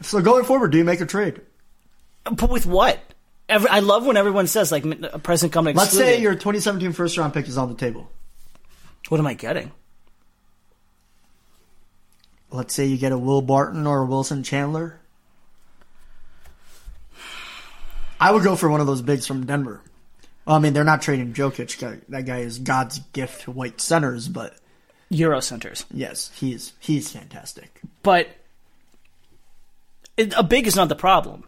[0.03, 1.41] so going forward, do you make a trade?
[2.31, 3.01] But with what?
[3.49, 5.77] Every, I love when everyone says like a present company.
[5.77, 8.11] Let's say your 2017 first round pick is on the table.
[9.09, 9.71] What am I getting?
[12.51, 14.99] Let's say you get a Will Barton or a Wilson Chandler.
[18.19, 19.83] I would go for one of those bigs from Denver.
[20.47, 22.01] Well, I mean, they're not trading Jokic.
[22.09, 24.57] That guy is God's gift to white centers, but
[25.11, 25.85] Euro centers.
[25.93, 27.81] yes, he's he's fantastic.
[28.03, 28.29] but
[30.17, 31.45] it, a big is not the problem.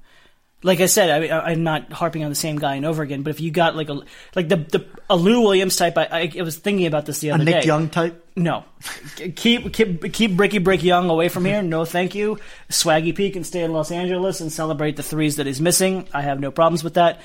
[0.63, 3.23] Like I said, I, I'm not harping on the same guy and over again.
[3.23, 4.01] But if you got like a
[4.35, 7.35] like the the a Lou Williams type, I, I, was thinking about this the A
[7.35, 7.67] other Nick day.
[7.67, 8.25] Young type.
[8.35, 8.65] No,
[9.37, 11.63] keep keep keep Bricky Brick Young away from here.
[11.63, 12.39] No, thank you.
[12.71, 16.09] Swaggy P can stay in Los Angeles and celebrate the threes that he's missing.
[16.13, 17.21] I have no problems with that.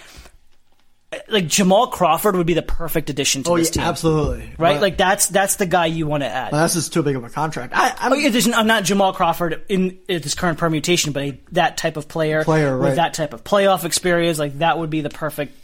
[1.27, 4.51] Like Jamal Crawford would be the perfect addition to Oh this yeah, team, absolutely.
[4.57, 4.75] right?
[4.75, 6.51] But- like that's that's the guy you want to add.
[6.53, 7.73] that's just too big of a contract.
[7.75, 11.39] I, I'm, Oh, yeah, I'm not Jamal Crawford in, in this current permutation, but a,
[11.53, 12.95] that type of player, Player, with right.
[12.95, 15.55] that type of playoff experience, like that would be the perfect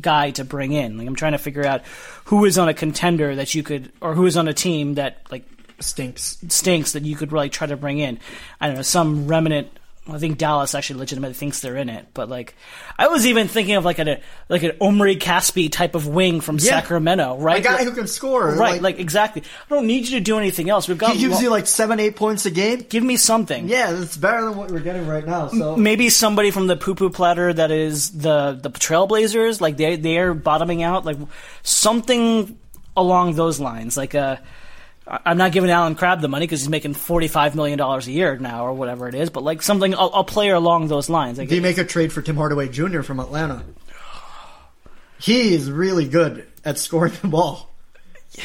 [0.00, 0.96] guy to bring in.
[0.98, 1.82] Like I'm trying to figure out
[2.24, 5.18] who is on a contender that you could, or who is on a team that
[5.30, 5.44] like
[5.80, 6.38] stinks.
[6.48, 8.18] stinks that you could really try to bring in.
[8.60, 9.68] I don't know some remnant.
[10.12, 12.54] I think Dallas actually legitimately thinks they're in it, but like
[12.98, 16.56] I was even thinking of like a like an Omri Caspi type of wing from
[16.58, 16.70] Yeah.
[16.70, 17.60] Sacramento, right?
[17.60, 18.50] A guy Like- who can score.
[18.54, 19.42] right, like, exactly.
[19.70, 20.88] I don't need you to do anything else.
[20.88, 22.84] We've got he gives lo- you like seven, eight points a game.
[22.88, 23.68] give me something.
[23.68, 25.48] Yeah, it's better than what we're getting right now.
[25.48, 29.96] So maybe somebody from the poo poo platter that is the the Trailblazers, like they
[29.96, 31.16] they are bottoming out, like
[31.62, 32.58] something
[32.96, 33.96] along those lines.
[33.96, 34.40] Like uh, I-
[35.06, 38.12] I'm not giving Allen Crabbe the money because he's making forty five million dollars a
[38.12, 41.38] year now or whatever it is, but like something a, a player along those lines.
[41.38, 43.02] Like Do you make a trade for Tim Hardaway Jr.
[43.02, 43.64] from Atlanta?
[45.18, 47.70] He is really good at scoring the ball.
[48.32, 48.44] Yeah,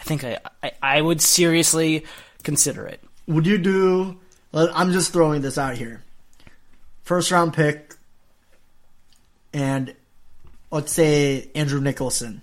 [0.00, 2.04] I think I, I I would seriously
[2.42, 3.00] consider it.
[3.28, 4.18] Would you do?
[4.52, 6.02] I'm just throwing this out here.
[7.04, 7.94] First round pick,
[9.52, 9.94] and
[10.72, 12.42] let's say Andrew Nicholson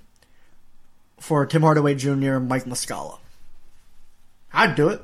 [1.20, 2.36] for Tim Hardaway Jr.
[2.36, 3.20] and Mike Muscala.
[4.54, 5.02] I'd do it.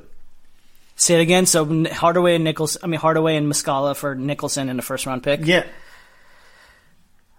[0.96, 1.46] Say it again.
[1.46, 2.80] So Hardaway and Nicholson.
[2.84, 5.40] I mean Hardaway and Muscala for Nicholson in the first round pick.
[5.44, 5.66] Yeah,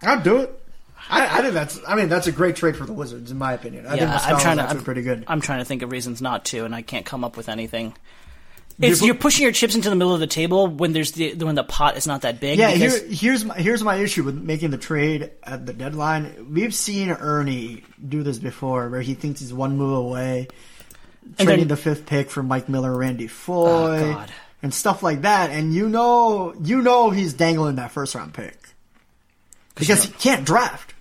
[0.02, 0.62] I'd do it.
[1.08, 1.80] I, I think that's.
[1.86, 3.86] I mean, that's a great trade for the Wizards, in my opinion.
[3.86, 4.68] I think Yeah, Muscala's I'm trying to.
[4.68, 5.24] I'm, pretty good.
[5.28, 7.94] I'm trying to think of reasons not to, and I can't come up with anything.
[8.78, 11.34] You're It's, you're pushing your chips into the middle of the table when there's the
[11.34, 12.58] when the pot is not that big.
[12.58, 16.48] Yeah, because- here, here's my here's my issue with making the trade at the deadline.
[16.52, 20.48] We've seen Ernie do this before, where he thinks he's one move away,
[21.38, 24.26] trading then- the fifth pick for Mike Miller, Randy oh, Foye, Oh,
[24.62, 25.50] and stuff like that.
[25.50, 28.58] And you know, you know, he's dangling that first round pick
[29.74, 30.92] because he can't draft.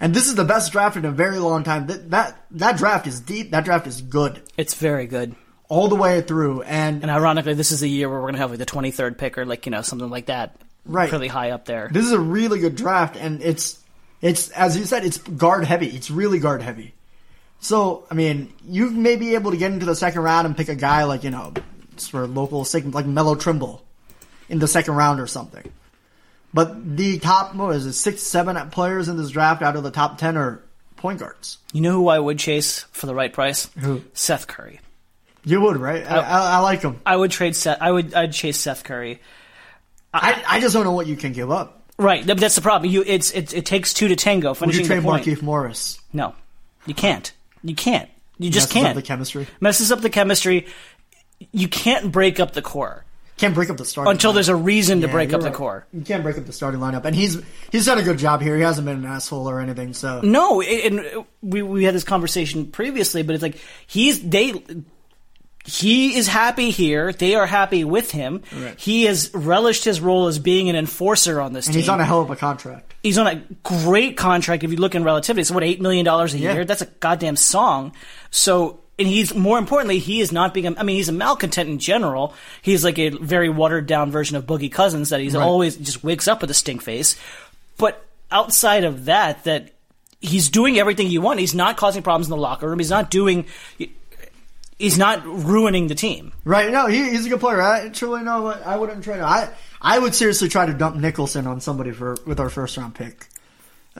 [0.00, 1.88] And this is the best draft in a very long time.
[1.88, 3.50] That that that draft is deep.
[3.50, 5.36] That draft is good it's very good.
[5.68, 6.62] All the way through.
[6.62, 9.38] And And ironically, this is a year where we're gonna have like the 23rd pick
[9.38, 10.56] or like you know something like that,
[10.88, 11.12] Right.
[11.12, 11.90] Really high up there.
[11.92, 13.78] This is a really good draft, and it's
[14.22, 15.88] it's as you said, it's guard heavy.
[15.88, 16.94] It's really guard heavy.
[17.60, 20.70] So I mean, you may be able to get into the second round and pick
[20.70, 21.52] a guy like you know,
[21.98, 23.84] for local sake, like Melo Trimble,
[24.48, 25.70] in the second round or something.
[26.54, 29.90] But the top what is it six, seven players in this draft out of the
[29.90, 30.62] top ten are
[30.96, 31.58] point guards.
[31.74, 33.68] You know who I would chase for the right price?
[33.80, 34.02] Who?
[34.14, 34.80] Seth Curry.
[35.44, 36.04] You would right?
[36.04, 36.20] I, oh.
[36.20, 37.00] I, I like him.
[37.06, 37.78] I would trade Seth.
[37.80, 38.14] I would.
[38.14, 39.20] I'd chase Seth Curry.
[40.12, 41.82] I, I just don't know what you can give up.
[41.98, 42.24] Right.
[42.24, 42.90] That's the problem.
[42.90, 43.02] You.
[43.06, 43.30] It's.
[43.32, 44.50] It, it takes two to tango.
[44.50, 45.24] Would Finishing you trade the point.
[45.24, 46.00] Markieff Morris?
[46.12, 46.34] No,
[46.86, 47.32] you can't.
[47.62, 48.08] You can't.
[48.38, 48.94] You just Messes up can't.
[48.96, 49.46] the chemistry.
[49.60, 50.66] Messes up the chemistry.
[51.52, 53.04] You can't break up the core
[53.36, 54.34] Can't break up the starting until lineup.
[54.34, 55.56] there's a reason to Yeah, break you're up the right.
[55.56, 55.86] core.
[55.92, 58.56] You can't break up the starting lineup, and he's he's done a good job here.
[58.56, 59.92] He hasn't been an asshole or anything.
[59.92, 64.62] So No, it- and we we had this conversation previously, but it's like he's they.
[65.64, 67.12] He is happy here.
[67.12, 68.42] They are happy with him.
[68.56, 68.78] Right.
[68.80, 71.80] He has relished his role as being an enforcer on this and team.
[71.82, 72.94] he's on a hell of a contract.
[73.02, 75.42] he's on a great contract if you look in relativity.
[75.42, 76.54] It's what eight million dollars a Yeah.
[76.54, 76.64] year.
[76.64, 77.92] That's a goddamn song.
[78.30, 80.66] So and he's more importantly, he is not being.
[80.66, 82.34] A, I mean, he's a malcontent in general.
[82.62, 85.42] He's like a very watered down version of Boogie Cousins that he's Right.
[85.44, 87.14] always just wakes up with a stink face.
[87.76, 89.70] But outside of that, that
[90.20, 91.38] he's doing everything you want.
[91.38, 92.78] He's not causing problems in the locker room.
[92.80, 93.44] He's not doing.
[94.78, 96.32] He's not ruining the team.
[96.44, 96.70] Right?
[96.70, 97.60] No, he, he's a good player.
[97.60, 99.18] I truly know what I wouldn't trade.
[99.18, 99.24] him.
[99.24, 102.94] I I would seriously try to dump Nicholson on somebody for with our first round
[102.94, 103.26] pick.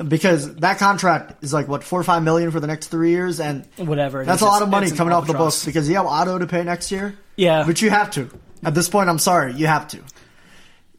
[0.07, 3.41] Because that contract is like what four or five million for the next three years,
[3.41, 4.25] and Whatever.
[4.25, 6.47] That's is, a lot of money coming off the books because you have Otto to
[6.47, 7.19] pay next year.
[7.35, 7.65] Yeah.
[7.67, 8.31] but you have to.
[8.63, 10.01] At this point, I'm sorry, you have to.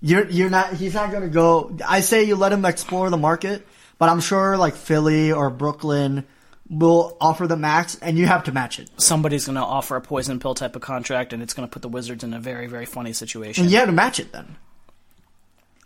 [0.02, 0.74] You're you're not.
[0.74, 1.78] He's not going to go.
[1.88, 3.66] I say you let him explore the market,
[3.98, 6.26] but I'm sure like Philly or Brooklyn
[6.70, 8.90] will offer the max, and you have to match it.
[8.98, 11.82] Somebody's going to offer a poison pill type of contract, and it's going to put
[11.82, 13.64] the Wizards in a very, very funny situation.
[13.64, 14.56] And you have to match it then.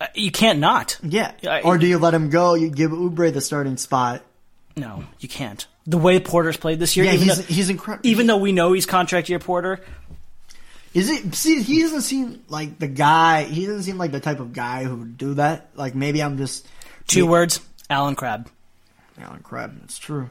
[0.02, 0.98] Uh, You can't not.
[1.02, 1.32] Yeah.
[1.48, 2.54] I- or do you let him go?
[2.56, 4.24] You give Oubre the starting spot.
[4.76, 5.65] No, you can't.
[5.86, 8.08] The way Porter's played this year, Yeah, he's though, he's incredible.
[8.10, 9.82] even though we know he's contract year Porter,
[10.93, 11.34] Is it?
[11.36, 13.43] See, he doesn't seem like the guy.
[13.43, 15.69] He doesn't seem like the type of guy who would do that.
[15.76, 16.67] Like maybe I'm just
[17.08, 18.48] two words, Allen Crabbe.
[19.19, 19.80] Allen Crabbe.
[19.84, 20.30] It's true.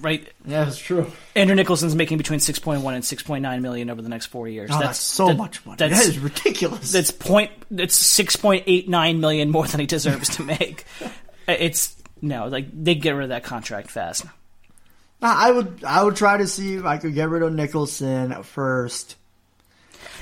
[0.00, 0.28] Right?
[0.46, 1.10] Yeah, it's true.
[1.34, 4.70] Andrew Nicholson's making between 6.1 and 6.9 million over the next four years.
[4.72, 5.76] Oh, that's, so that- much money.
[5.78, 6.92] That's, that is ridiculous.
[6.92, 7.50] that's point.
[7.70, 10.84] That's 6.89 million more than he deserves to make.
[11.48, 14.24] it's no, like they get rid of that contract fast.
[15.20, 19.16] I would I would try to see if I could get rid of Nicholson first.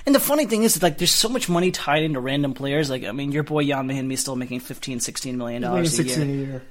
[0.06, 2.88] And the funny thing is, like, there's so much money tied into random players.
[2.88, 6.04] Like, I mean, your boy Ian Mahinmi is still making 15, 16 million dollars a
[6.04, 6.14] year.
[6.14, 6.62] 16 a year.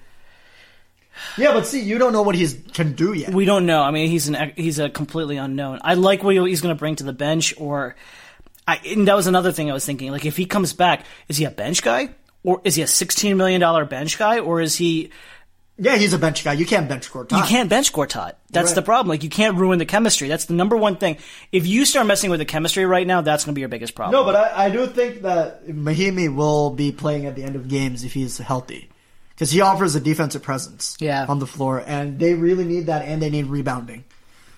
[1.37, 3.33] Yeah, but see, you don't know what he can do yet.
[3.33, 3.81] We don't know.
[3.81, 5.79] I mean, he's an he's a completely unknown.
[5.83, 7.95] I like what he's going to bring to the bench, or
[8.67, 10.11] I, and that was another thing I was thinking.
[10.11, 12.09] Like, if he comes back, is he a bench guy,
[12.43, 15.11] or is he a sixteen million dollar bench guy, or is he?
[15.77, 16.53] yeah, he's a bench guy.
[16.53, 17.37] You can't bench Gortat.
[17.37, 18.35] You can't bench Gortat.
[18.49, 18.75] That's Right.
[18.75, 19.09] the problem.
[19.09, 20.29] Like, you can't ruin the chemistry.
[20.29, 21.17] That's the number one thing.
[21.51, 23.93] If you start messing with the chemistry right now, that's going to be your biggest
[23.93, 24.13] problem.
[24.13, 27.67] No, but I, I do think that Mahinmi will be playing at the end of
[27.67, 28.87] games if he's healthy.
[29.35, 31.25] Because he offers a defensive presence Yeah.
[31.27, 34.05] on the floor, and they really need that, and they need rebounding.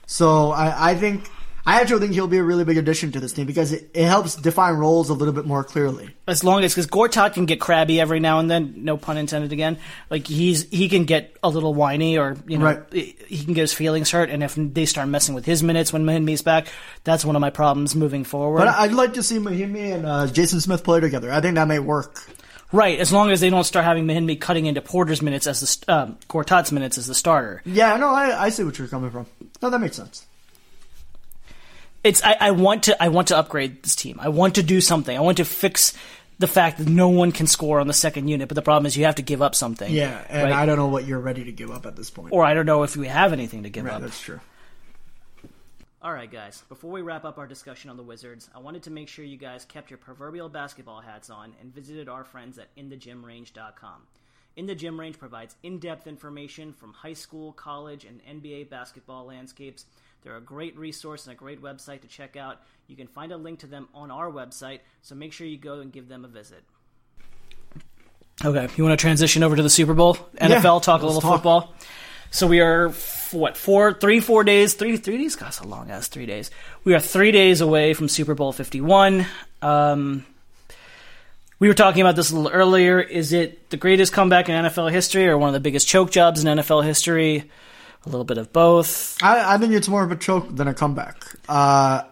[0.06, 1.30] So I, I think
[1.66, 4.06] I actually think he'll be a really big addition to this team because it, it
[4.06, 6.16] helps define roles a little bit more clearly.
[6.26, 9.52] as long as because Gortat can get crabby every now and then, no pun intended
[9.52, 9.78] again.
[10.10, 12.94] Like he's he can get a little whiny or you know Right.
[12.94, 16.06] he can get his feelings hurt, and if they start messing with his minutes when
[16.06, 16.68] Mahinmi's back,
[17.04, 18.60] that's one of my problems moving forward.
[18.60, 21.32] But I'd like to see Mahinmi and uh, Jason Smith play together.
[21.34, 22.22] I think that may work.
[22.72, 25.94] Right, as long as they don't start having Mahinmi cutting into Porter's minutes as the
[25.94, 27.62] um, Gortat's minutes as the starter.
[27.66, 29.26] Yeah, no, I, I see what you're coming from.
[29.62, 30.26] No, that makes sense.
[32.04, 34.20] It's I, I want to I want to upgrade this team.
[34.22, 35.18] I want to do something.
[35.18, 35.94] I want to fix
[36.40, 38.48] the fact that no one can score on the second unit.
[38.48, 39.92] But the problem is you have to give up something.
[39.92, 40.54] Yeah, and right?
[40.54, 42.32] I don't know what you're ready to give up at this point.
[42.32, 44.02] or I don't know if we have anything to give right, up.
[44.02, 44.40] that's true.
[46.00, 46.64] All right, guys.
[46.70, 49.36] Before we wrap up our discussion on the Wizards, I wanted to make sure you
[49.36, 54.04] guys kept your proverbial basketball hats on and visited our friends at InTheGymRange.com.
[54.56, 59.86] In the Gym Range provides in-depth information from high school, college, and NBA basketball landscapes.
[60.22, 62.62] They're a great resource and a great website to check out.
[62.88, 65.80] You can find a link to them on our website, so make sure you go
[65.80, 66.64] and give them a visit.
[68.46, 71.38] Okay, you want to transition over to the Super Bowl, NFL, talk a little talk.
[71.38, 71.74] football.
[72.32, 72.90] So we are
[73.32, 75.36] what four, three, four days, three, three days.
[75.36, 76.52] Gosh, a long ass three days.
[76.84, 79.26] We are three days away from Super Bowl Fifty One.
[79.62, 80.26] Um,
[81.60, 83.00] we were talking about this a little earlier.
[83.00, 86.44] Is it the greatest comeback in NFL history, or one of the biggest choke jobs
[86.44, 87.50] in NFL history?
[88.06, 89.22] A little bit of both.
[89.24, 91.24] I, I think it's more of a choke than a comeback.
[91.50, 92.04] Uh,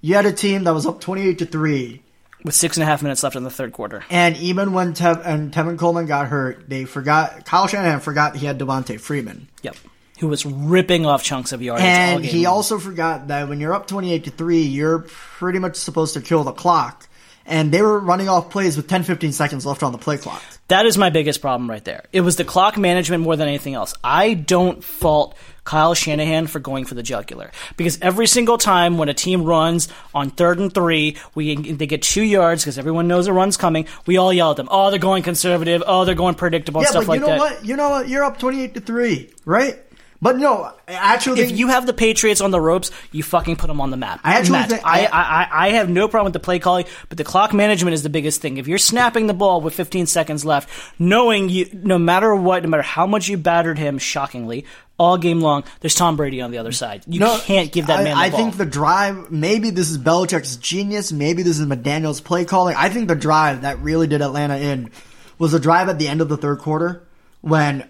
[0.00, 2.02] you had a team that was up 28 to 3,
[2.44, 4.04] With six and a half minutes left in the third quarter.
[4.10, 8.44] and even when Tev, and Tevin Coleman got hurt, they forgot, Kyle Shanahan forgot he
[8.44, 9.48] had Devonta Freeman.
[9.62, 9.76] Yep.
[10.20, 13.86] Who was ripping off chunks of all And he also forgot that when you're up
[13.86, 17.08] 28 to 3, you're pretty much supposed to kill the clock.
[17.46, 20.42] And they were running off plays with 10, 15 seconds left on the play clock.
[20.68, 22.04] That is my biggest problem right there.
[22.12, 23.92] It was the clock management more than anything else.
[24.02, 29.08] I don't fault Kyle Shanahan for going for the jugular because every single time when
[29.10, 33.26] a team runs on third and three, we they get two yards because everyone knows
[33.26, 33.86] a run's coming.
[34.06, 34.68] We all yell at them.
[34.70, 35.82] Oh, they're going conservative.
[35.86, 37.56] Oh, they're going predictable and Yeah, stuff but you like know that.
[37.56, 37.64] what?
[37.66, 38.08] You know what?
[38.08, 39.78] You're up 28 to 3, right?
[40.24, 43.56] But no, I actually If think- you have the Patriots on the ropes, you fucking
[43.56, 44.20] put them on the map.
[44.24, 44.68] I actually Match.
[44.70, 47.52] think- I, I, I, I have no problem with the play calling, but the clock
[47.52, 48.56] management is the biggest thing.
[48.56, 52.70] If you're snapping the ball with 15 seconds left, knowing you, no matter what, no
[52.70, 54.64] matter how much you battered him, shockingly,
[54.98, 57.02] all game long, there's Tom Brady on the other side.
[57.06, 59.98] You No, can't give that I, man the I think the drive, maybe this is
[59.98, 62.76] Belichick's genius, maybe this is McDaniel's play calling.
[62.78, 64.90] I think the drive that really did Atlanta in
[65.38, 67.02] was the drive at the end of the third quarter
[67.42, 67.86] when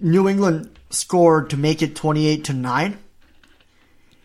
[0.00, 2.98] New England scored to make it 28 to 9.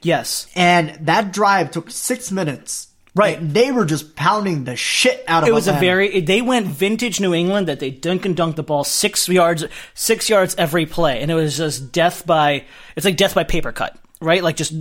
[0.02, 0.48] Yes.
[0.56, 2.90] and that drive took six minutes.
[3.16, 3.40] Right.
[3.40, 6.68] And they were just pounding the shit out of It was a very they went
[6.68, 10.86] vintage New England that they dunk and dunk the ball six yards six yards every
[10.86, 12.66] play, and it was just death by
[12.98, 14.44] it's like death by paper cut, right?
[14.44, 14.74] Like just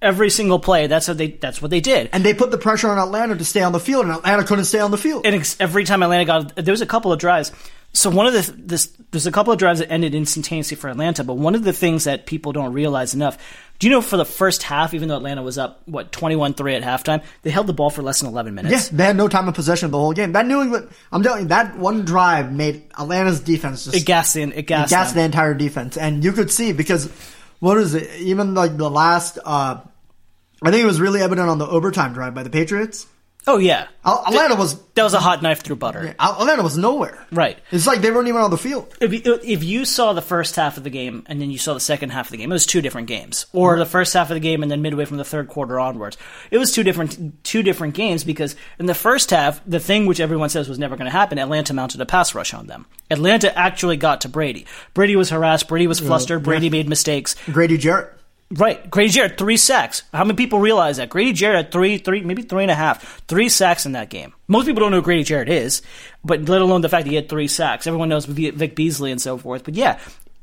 [0.00, 0.86] every single play.
[0.86, 2.08] That's what they that's what they did.
[2.12, 4.66] and they put the pressure on Atlanta to stay on the field, and Atlanta couldn't
[4.66, 5.26] stay on the field.
[5.26, 7.50] and ex- every time Atlanta got there was a couple of drives.
[7.94, 11.24] So one of the this there's a couple of drives that ended instantaneously for Atlanta,
[11.24, 13.36] but one of the things that people don't realize enough.
[13.78, 16.82] Do you know for the first half, even though Atlanta was up what 21-3 at
[16.82, 18.90] halftime, they held the ball for less than 11 minutes.
[18.90, 20.32] yeah, they had no time of possession the whole game.
[20.32, 24.36] That New England, I'm telling you, that one drive made Atlanta's defense just It gassed
[24.36, 27.10] in, it gassed, gassed the entire defense, and you could see because
[27.58, 28.08] what is it?
[28.20, 29.80] Even like the last, uh,
[30.62, 33.06] I think it was really evident on the overtime drive by the Patriots.
[33.44, 36.14] Oh yeah, Al- Atlanta was that was a hot knife through butter.
[36.18, 37.26] Al- Atlanta was nowhere.
[37.32, 37.58] Right.
[37.72, 38.94] It's like they weren't even on the field.
[39.00, 41.74] If you, if you saw the first half of the game and then you saw
[41.74, 43.46] the second half of the game, it was two different games.
[43.52, 43.80] Or mm-hmm.
[43.80, 46.16] the first half of the game and then midway from the third quarter onwards,
[46.52, 50.20] it was two different two different games because in the first half, the thing which
[50.20, 52.86] everyone says was never going to happen, Atlanta mounted a pass rush on them.
[53.10, 54.66] Atlanta actually got to Brady.
[54.94, 55.66] Brady was harassed.
[55.66, 56.44] Brady was flustered.
[56.44, 57.34] Brady made mistakes.
[57.50, 58.14] Grady Jarrett.
[58.54, 60.02] Right, Grady Jarrett three sacks.
[60.12, 63.22] How many people realize that Grady Jarrett had three, three, maybe three and a half,
[63.26, 64.34] three sacks in that game?
[64.46, 65.80] Most people don't know who Grady Jarrett is,
[66.22, 67.86] but let alone the fact that he had three sacks.
[67.86, 69.64] Everyone knows Vic Beasley and so forth.
[69.64, 69.98] But yeah,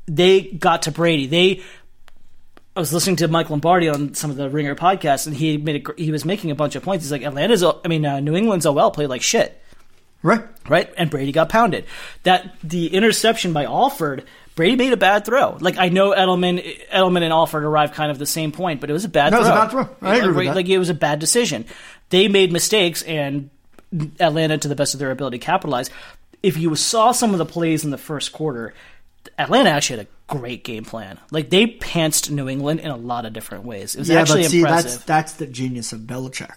[0.06, 1.26] they got to Brady.
[1.28, 1.62] They.
[2.74, 5.86] I was listening to Mike Lombardi on some of the Ringer podcasts, and he made
[5.88, 7.04] a, he was making a bunch of points.
[7.04, 9.60] He's like, Atlanta's, I mean, uh, New England's OL played like shit
[10.22, 10.42] Right.
[10.68, 10.92] right?
[10.96, 11.84] And Brady got pounded.
[12.24, 14.24] That the interception by Alford,
[14.56, 15.56] Brady made a bad throw.
[15.60, 18.92] Like I know Edelman, Edelman and Alford arrived kind of the same point, but it
[18.92, 19.50] was a bad No, it throw.
[19.50, 20.08] was a bad throw.
[20.08, 20.56] I agree with like, that.
[20.56, 21.64] like, it was a bad decision.
[22.10, 23.50] They made mistakes, and
[24.18, 25.90] Atlanta, to the best of their ability, capitalized.
[26.42, 28.74] If you saw some of the plays in the first quarter,
[29.38, 31.18] Atlanta actually had a great game plan.
[31.30, 33.94] Like they pantsed New England in a lot of different ways.
[33.94, 34.90] It was Yeah, actually but see, impressive.
[34.92, 36.56] that's that's the genius of Belichick.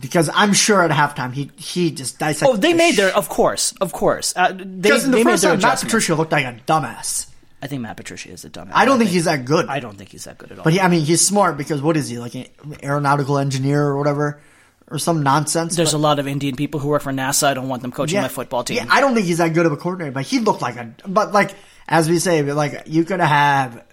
[0.00, 2.54] Because I'm sure at halftime he he just dissected.
[2.54, 4.32] Oh, they the made their, of course, of course.
[4.34, 5.80] Uh, they, Because in the they first time, Matt.
[5.80, 7.30] Patricia looked like a dumbass.
[7.60, 8.72] I think Matt Patricia is a dumbass.
[8.74, 9.66] I don't think he's that good.
[9.68, 10.64] I don't think he's that good at all.
[10.64, 12.46] But he, I mean, he's smart because what is he like an
[12.82, 14.40] aeronautical engineer or whatever,
[14.86, 15.76] or some nonsense?
[15.76, 17.44] There's but, a lot of Indian people who work for NASA.
[17.44, 18.78] I don't want them coaching my football team.
[18.78, 20.94] Yeah, I don't think he's that good of a coordinator, but he looked like a.
[21.06, 21.54] But like
[21.88, 23.84] as we say, like you could have,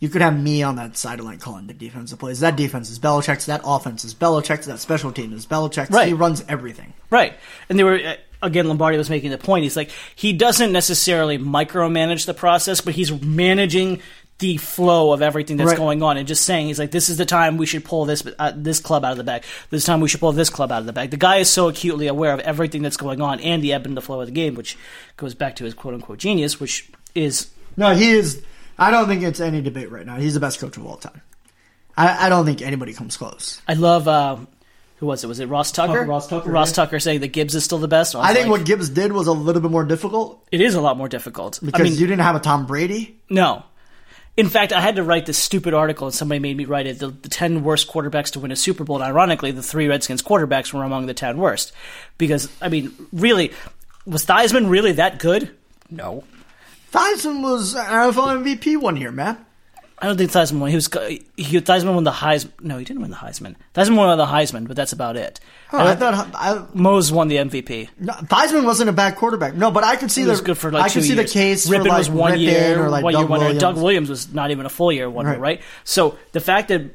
[0.00, 2.40] you could have me on that sideline calling the defensive plays.
[2.40, 3.46] That defense is Belichick's.
[3.46, 4.66] That offense is Belichick's.
[4.66, 5.90] That special team is Belichick's.
[5.90, 6.08] Right.
[6.08, 6.92] He runs everything.
[7.10, 7.34] Right.
[7.68, 9.64] And they were uh, again Lombardi was making the point.
[9.64, 14.00] He's like he doesn't necessarily micromanage the process, but he's managing
[14.40, 15.76] the flow of everything that's Right.
[15.76, 18.22] going on and just saying he's like this is the time we should pull this
[18.38, 19.42] uh, this club out of the bag.
[19.70, 21.10] This time we should pull this club out of the bag.
[21.10, 23.96] The guy is so acutely aware of everything that's going on and the ebb and
[23.96, 24.78] the flow of the game, which
[25.16, 28.40] goes back to his quote unquote genius, which is No, he is.
[28.78, 30.16] I don't think it's any debate right now.
[30.16, 31.20] He's the best coach of all time.
[31.96, 33.60] I, I don't think anybody comes close.
[33.66, 34.36] I love uh,
[34.98, 35.26] who was it?
[35.26, 36.04] Was it Ross Tucker?
[36.04, 36.76] Ross Tucker, Ross yeah.
[36.76, 38.14] Tucker saying that Gibbs is still the best.
[38.14, 40.74] was I think like, what Gibbs did was a little bit more difficult it is
[40.74, 41.58] a lot more difficult.
[41.62, 43.20] because I mean, you didn't have a Tom Brady.
[43.28, 43.64] No.
[44.36, 47.00] In fact, I had to write this stupid article, and somebody made me write it.
[47.00, 48.96] The, the 10 worst quarterbacks to win a Super Bowl.
[48.96, 51.72] And ironically, the three Redskins quarterbacks were among the 10 worst.
[52.18, 53.50] Because, I mean, really,
[54.06, 55.50] was Theismann really that good?
[55.90, 56.22] No.
[56.92, 59.44] Tyson was an NFL MVP one year, man.
[60.00, 60.70] I don't think Theismann won.
[60.70, 60.86] He was
[61.36, 62.52] he, Theismann won the Heisman.
[62.62, 63.56] No, he didn't win the Heisman.
[63.74, 65.40] Theismann won the Heisman, but that's about it.
[65.72, 67.88] Oh, I thought I, Mose won the MVP.
[67.98, 69.54] no, Theismann wasn't a bad quarterback.
[69.54, 71.32] No, but I could see He was the good for like I could see years.
[71.32, 73.38] the case Rypien for like was one Rypien year, or like one Doug year.
[73.38, 73.58] Williams.
[73.60, 75.40] Doug Williams was not even a full year wonder, Right.
[75.40, 75.62] right.
[75.82, 76.94] So the fact that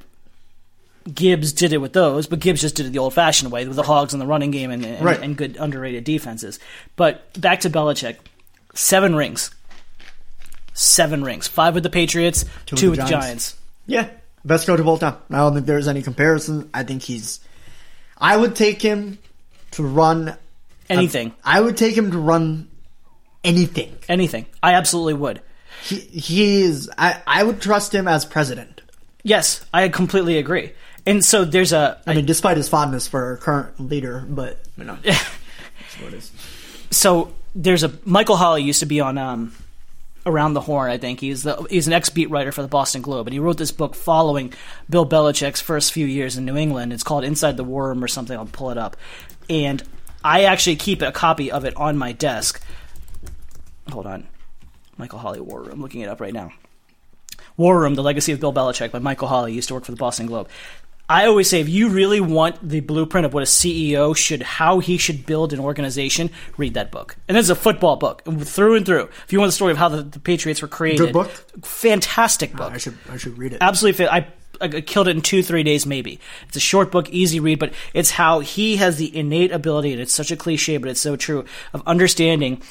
[1.14, 3.84] Gibbs did it with those, but Gibbs just did it the old-fashioned way with the
[3.84, 5.20] hogs and the running game and, and, Right.
[5.20, 6.58] and good underrated defenses.
[6.96, 8.16] But back to Belichick,
[8.74, 9.52] seven rings,
[10.74, 13.26] seven rings, five with the Patriots, two, with with the the Giants.
[13.26, 13.58] Giants.
[13.86, 14.10] Yeah,
[14.46, 15.18] best coach of all time.
[15.30, 16.70] I don't think there's any comparison.
[16.74, 17.40] I think he's.
[18.18, 19.18] I would take him
[19.72, 20.38] to run
[20.90, 22.70] Anything, I would take him to run
[23.44, 23.98] anything.
[24.10, 24.46] anything.
[24.62, 25.42] I absolutely would.
[25.84, 26.90] He, he is.
[26.98, 28.82] I, I would trust him as president.
[29.24, 30.74] Yes, I completely agree.
[31.06, 34.84] And so there's a I mean, despite his fondness for our current leader, but you
[34.84, 36.32] know, that's what it is.
[36.92, 39.54] so there's a Michael Holley used to be on um,
[40.26, 40.90] Around the Horn.
[40.90, 43.40] I think he's the he's an ex beat writer for the Boston Globe, and he
[43.40, 44.54] wrote this book following
[44.90, 46.94] Bill Belichick's first few years in New England.
[46.94, 48.38] It's called Inside the Worm or something.
[48.38, 48.96] I'll pull it up,
[49.50, 49.84] and
[50.24, 52.64] I actually keep a copy of it on my desk.
[53.92, 54.28] Hold on,
[54.98, 55.82] Michael Holley War Room.
[55.82, 56.52] Looking it up right now.
[57.58, 59.54] War Room: The Legacy of Bill Belichick by Michael Holley.
[59.54, 60.48] Used to work for the Boston Globe.
[61.10, 64.80] I always say, if you really want the blueprint of what a CEO should, how
[64.80, 67.18] he should build an organization, read that book.
[67.28, 69.10] And this is a football book, through and through.
[69.26, 71.30] If you want the story of how the, the Patriots were created, Good book?
[71.64, 73.58] fantastic uh, book, I should I should read it.
[73.62, 74.08] absolutely.
[74.08, 74.28] I
[74.62, 76.20] I killed it in two, three days, maybe.
[76.48, 80.02] It's a short book, easy read, but it's how he has the innate ability, and
[80.02, 81.44] it's such a cliche, but it's so true,
[81.74, 82.62] of understanding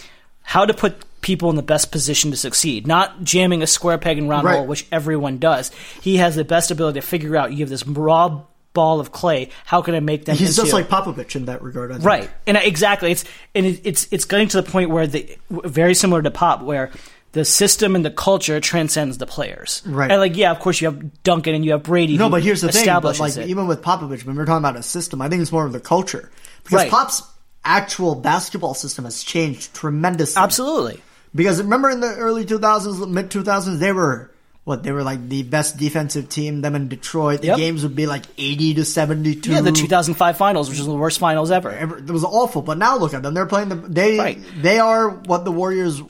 [0.42, 2.86] how to put people in the best position to succeed.
[2.86, 4.56] Not jamming a square peg in round Right.
[4.58, 5.70] hole, which everyone does.
[6.02, 8.42] He has the best ability to figure out you have this raw
[8.74, 9.48] ball of clay.
[9.64, 10.36] How can I make that?
[10.36, 11.90] He's into just like Popovich in that regard.
[11.92, 12.04] I think.
[12.04, 13.12] Right, and exactly.
[13.12, 16.62] It's and it, it's it's getting to the point where the very similar to pop,
[16.62, 16.90] where
[17.32, 19.82] the system and the culture transcends the players.
[19.86, 20.10] Right.
[20.10, 22.16] and like yeah, of course you have Duncan and you have Brady.
[22.18, 22.86] No, but here's the thing.
[23.00, 23.48] But like it.
[23.48, 25.80] even with Popovich, when we're talking about a system, I think it's more of the
[25.80, 26.30] culture
[26.64, 26.90] because Right.
[26.90, 27.22] Pop's
[27.64, 30.42] actual basketball system has changed tremendously.
[30.42, 31.00] absolutely.
[31.34, 34.30] Because remember in the early 2000s, mid 2000s, they were
[34.64, 36.60] what they were like the best defensive team.
[36.60, 37.56] Them in Detroit, the Yep.
[37.56, 39.50] games would be like 80 to 72.
[39.50, 41.70] Yeah, the 2005 finals, which was the worst finals ever.
[41.70, 43.34] It was awful, but now look at them.
[43.34, 44.38] They're playing the they Right.
[44.60, 46.00] they are what the Warriors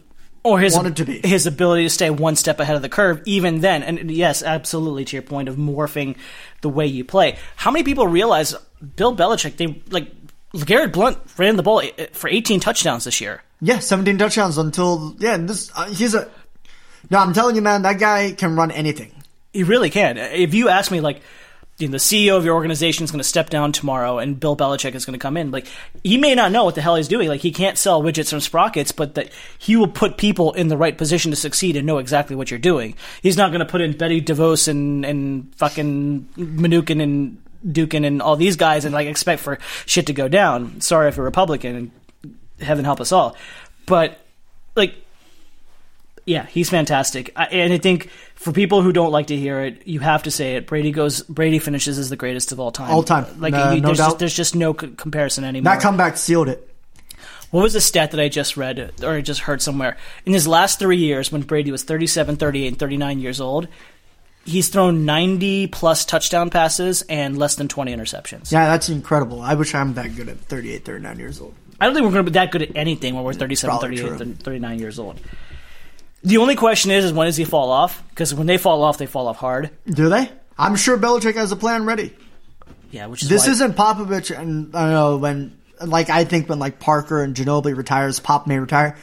[0.44, 1.20] or his wanted to be.
[1.22, 5.04] his ability to stay one step ahead of the curve even then and yes absolutely
[5.04, 6.16] to your point of morphing
[6.62, 8.52] the way you play how many people realize
[8.96, 10.10] bill belichick they like
[10.64, 15.16] garrett Blount ran the ball eh, for 18 touchdowns this year Yeah, 17 touchdowns until
[15.18, 15.36] yeah.
[15.36, 16.30] This uh, he's a
[17.10, 17.18] no.
[17.18, 19.12] I'm telling you, man, that guy can run anything.
[19.52, 21.22] he really can if you ask me like
[21.78, 24.56] you know, the CEO of your organization is going to step down tomorrow, and Bill
[24.56, 25.50] Belichick is going to come in.
[25.50, 25.66] Like
[26.04, 27.28] he may not know what the hell he's doing.
[27.28, 30.76] Like he can't sell widgets from sprockets, but that he will put people in the
[30.76, 32.94] right position to succeed and know exactly what you're doing.
[33.22, 38.20] He's not going to put in Betty DeVos and and fucking Mnuchin and Dukin and
[38.22, 40.80] all these guys and like expect for shit to go down.
[40.80, 43.36] Sorry if you're Republican, and heaven help us all.
[43.86, 44.18] But
[44.76, 44.94] like
[46.24, 49.86] yeah, he's fantastic, I, and I think for people who don't like to hear it,
[49.88, 50.68] you have to say it.
[50.68, 51.22] Brady goes.
[51.22, 52.90] Brady finishes as the greatest of all time.
[52.92, 53.26] All time.
[53.40, 54.06] Like No- you, no there's, doubt.
[54.06, 55.72] just, there's just no c- comparison anymore.
[55.74, 56.68] That comeback sealed it.
[57.50, 59.96] what was the stat that I just read or I just heard somewhere?
[60.24, 63.66] In his last three years, when Brady was 37, 38, and 39 years old,
[64.44, 68.50] he's thrown 90 plus touchdown passes and less than 20 interceptions.
[68.52, 69.40] Yeah, that's incredible.
[69.40, 71.54] I wish I'm that good at 38, 39 years old.
[71.80, 73.96] I don't think we're going to be that good at anything when we're 37, Probably
[73.98, 74.34] 38, true.
[74.34, 75.20] 39 years old.
[76.24, 78.02] The only question is, is when does he fall off?
[78.10, 79.70] Because when they fall off, they fall off hard.
[79.86, 80.30] Do they?
[80.56, 82.14] I'm sure Belichick has a plan ready.
[82.92, 85.58] Yeah, which is This why- isn't Popovich, and I don't know when.
[85.80, 88.96] Like I think when like Parker and Ginobili retires, Pop may retire.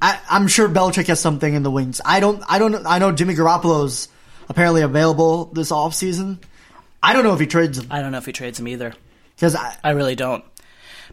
[0.00, 2.00] I, I'm sure Belichick has something in the wings.
[2.02, 2.42] I don't.
[2.48, 2.86] I don't.
[2.86, 4.08] I know Jimmy Garoppolo's
[4.48, 6.38] apparently available this offseason.
[7.02, 8.94] I don't know if he trades him I don't know if he trades him either.
[9.36, 10.44] because I, I really don't.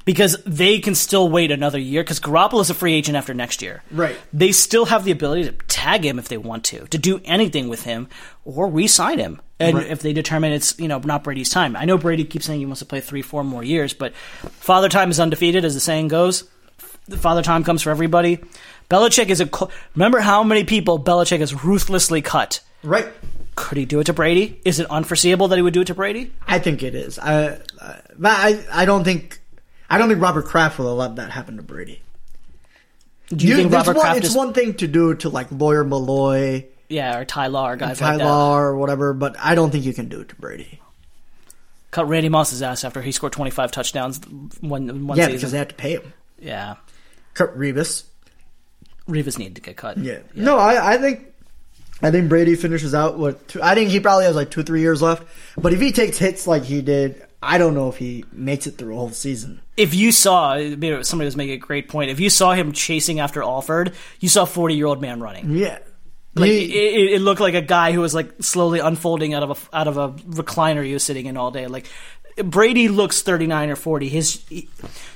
[0.05, 2.01] Because they can still wait another year.
[2.01, 3.83] Because Garoppolo is a free agent after next year.
[3.91, 4.17] Right.
[4.33, 7.67] They still have the ability to tag him if they want to, to do anything
[7.67, 8.07] with him,
[8.45, 9.41] or re-sign him.
[9.59, 9.87] And Right.
[9.87, 12.65] if they determine it's you know not Brady's time, I know Brady keeps saying he
[12.65, 16.07] wants to play three, four more years, but Father Time is undefeated, as the saying
[16.07, 16.45] goes.
[17.07, 18.39] The Father Time comes for everybody.
[18.89, 19.45] Belichick is a.
[19.45, 22.61] co- Remember how many people Belichick has ruthlessly cut.
[22.83, 23.07] Right.
[23.55, 24.59] Could he do it to Brady?
[24.65, 26.33] Is it unforeseeable that he would do it to Brady?
[26.47, 27.19] I think it is.
[27.19, 29.39] I, uh, I, I, I don't think,
[29.89, 32.01] I don't think Robert Kraft will let that happen to Brady.
[33.29, 35.29] Do you, You- think it's Robert one, Kraft it's is one thing to do to
[35.29, 38.29] like Lawyer Milloy, yeah, or Ty Law or guys like Tyler, that?
[38.29, 40.79] or whatever, but I don't think you can do it to Brady.
[41.91, 44.19] Cut Randy Moss's ass after he scored 25 touchdowns
[44.61, 45.37] one one yeah, season.
[45.37, 46.13] because they have to pay him.
[46.39, 46.75] yeah,
[47.33, 48.03] Kurt Revis.
[49.07, 49.97] Revis needed to get cut.
[49.97, 50.19] Yeah.
[50.35, 51.30] No, I, I think
[52.01, 54.81] I think Brady finishes out with two, I think he probably has like two, three
[54.81, 55.23] years left.
[55.57, 58.77] But if he takes hits like he did, I don't know if he makes it
[58.77, 59.61] through a whole season.
[59.77, 62.11] If you saw somebody was making a great point.
[62.11, 65.51] If you saw him chasing after Alford, you saw a 40 year old man running.
[65.55, 65.79] Yeah.
[66.35, 69.43] Like He- it, it, it looked like a guy who was like slowly unfolding out
[69.43, 71.67] of a out of a recliner he was sitting in all day.
[71.67, 71.87] Like
[72.37, 74.09] Brady looks 39 or 40.
[74.09, 74.43] His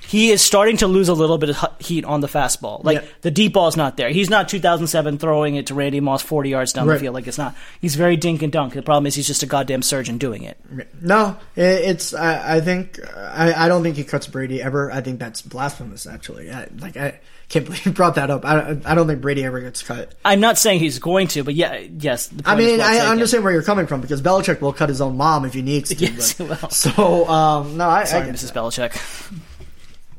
[0.07, 2.84] he, is starting to lose a little bit of heat on the fastball.
[2.84, 3.07] Like Yeah.
[3.22, 4.09] the deep ball's not there.
[4.09, 7.01] He's not 2007 throwing it to Randy Moss 40 yards down the Right.
[7.01, 7.13] field.
[7.16, 7.55] Like it's not.
[7.82, 8.74] He's very dink and dunk.
[8.74, 10.57] The problem is he's just a goddamn surgeon doing it.
[11.01, 14.91] no, it's, I, I think, I, I don't think he cuts Brady ever.
[14.91, 16.51] I think that's blasphemous, actually.
[16.51, 17.20] I, like, I
[17.50, 18.43] can't believe you brought that up.
[18.43, 20.14] I, I don't think Brady ever gets cut.
[20.26, 22.30] I'm not saying he's going to, but yeah, yes.
[22.43, 23.08] I mean, well I taken.
[23.12, 25.89] understand where you're coming from because Belichick will cut his own mom if he needs
[25.89, 25.96] to.
[25.96, 26.70] Yes, but- he will.
[26.70, 28.54] So, um, no, I, I Sorry, get Mrs.
[28.54, 28.91] that.
[28.91, 29.39] Belichick.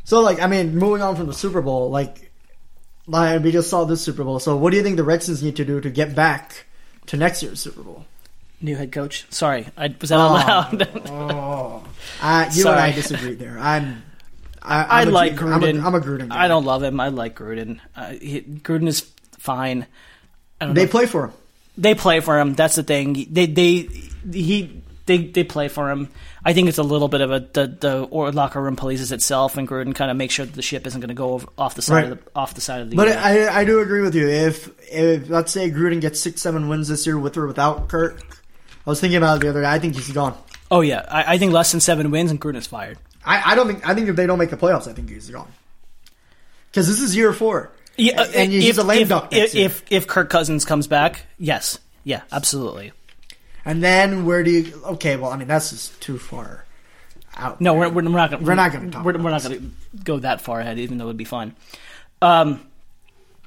[0.04, 2.30] So, like, I mean, moving on from the Super Bowl, like,
[3.08, 4.38] like, we just saw this Super Bowl.
[4.38, 6.64] So, what do you think the Redskins need to do to get back
[7.06, 8.04] to next year's Super Bowl?
[8.60, 9.26] New head coach.
[9.30, 11.82] Sorry, I was that out loud.
[12.22, 13.58] Uh, you and I disagree there.
[13.58, 14.02] I'm.
[14.66, 15.52] I, I like Gruden.
[15.54, 15.84] I'm a- Gruden.
[15.84, 16.28] I'm a, Gruden.
[16.28, 16.44] Guy.
[16.44, 16.98] I don't love him.
[17.00, 17.80] I like Gruden.
[17.94, 19.00] Uh, he, Gruden is
[19.38, 19.86] fine.
[20.60, 21.32] I don't They play for him.
[21.78, 22.54] They play for him.
[22.54, 23.26] That's the thing.
[23.30, 23.88] They they
[24.32, 26.08] he they they play for him.
[26.44, 29.56] I think it's a little bit of a the the or locker room polices itself,
[29.58, 31.74] and Gruden kind of makes sure that the ship isn't going to go over, off
[31.74, 32.12] the side Right.
[32.12, 32.96] of the off the side of the.
[32.96, 34.26] But I, I do agree with you.
[34.28, 38.20] If, if let's say Gruden gets six, seven wins this year with or without Kirk,
[38.86, 39.68] I was thinking about it the other day.
[39.68, 40.36] I think he's gone.
[40.70, 42.96] Oh yeah, I, I think less than seven wins and Gruden's fired.
[43.26, 43.86] I, I don't think.
[43.86, 45.52] I think if they don't make the playoffs, I think he's gone.
[46.70, 47.70] Because this is year four.
[47.96, 49.32] Yeah, and, and he's if, a lame if, duck.
[49.32, 52.92] If, if if Kirk Cousins comes back, yes, yeah, absolutely.
[53.64, 54.82] and then where do you?
[54.84, 56.66] Okay, well, I mean that's just too far
[57.36, 57.60] out.
[57.60, 58.30] No, we're, we're not.
[58.30, 60.98] Gonna, We're not gonna talk We're, we're not going to go that far ahead, even
[60.98, 61.54] though it would be fun.
[62.22, 62.66] Um,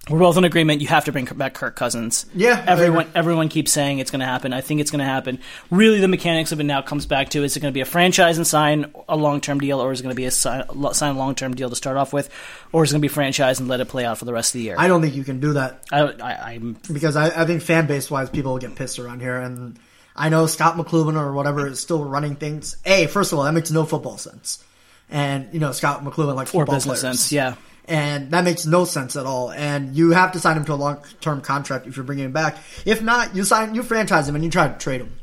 [0.09, 0.81] we're both in agreement.
[0.81, 2.25] You have to bring back Kirk Cousins.
[2.33, 4.53] Yeah, everyone everyone keeps saying it's going to happen.
[4.53, 5.39] I think it's going to happen.
[5.69, 7.85] Really, the mechanics of it now comes back to: is it going to be a
[7.85, 10.63] franchise and sign a long term deal, or is it going to be a sign,
[10.93, 12.29] sign a long term deal to start off with,
[12.71, 14.55] or is it going to be franchise and let it play out for the rest
[14.55, 14.75] of the year?
[14.77, 17.87] I don't think you can do that I, I, I'm because I, I think fan
[17.87, 19.77] base wise, people will get pissed around here, and
[20.15, 22.77] I know Scot McCloughan or whatever is still running things.
[22.85, 24.63] A, first of all, that makes no football sense,
[25.09, 27.19] and you know Scot McCloughan likes or football business players.
[27.19, 27.31] sense.
[27.31, 27.55] Yeah,
[27.89, 29.51] and that makes no sense at all.
[29.51, 32.31] And you have to sign him to a long term contract if you're bringing him
[32.31, 32.57] back.
[32.85, 35.19] If not, you sign, you franchise him, and you try to trade him.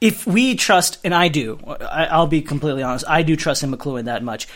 [0.00, 4.04] if we trust, and I do, I'll be completely honest, I do trust in McCloughan
[4.04, 4.48] that much.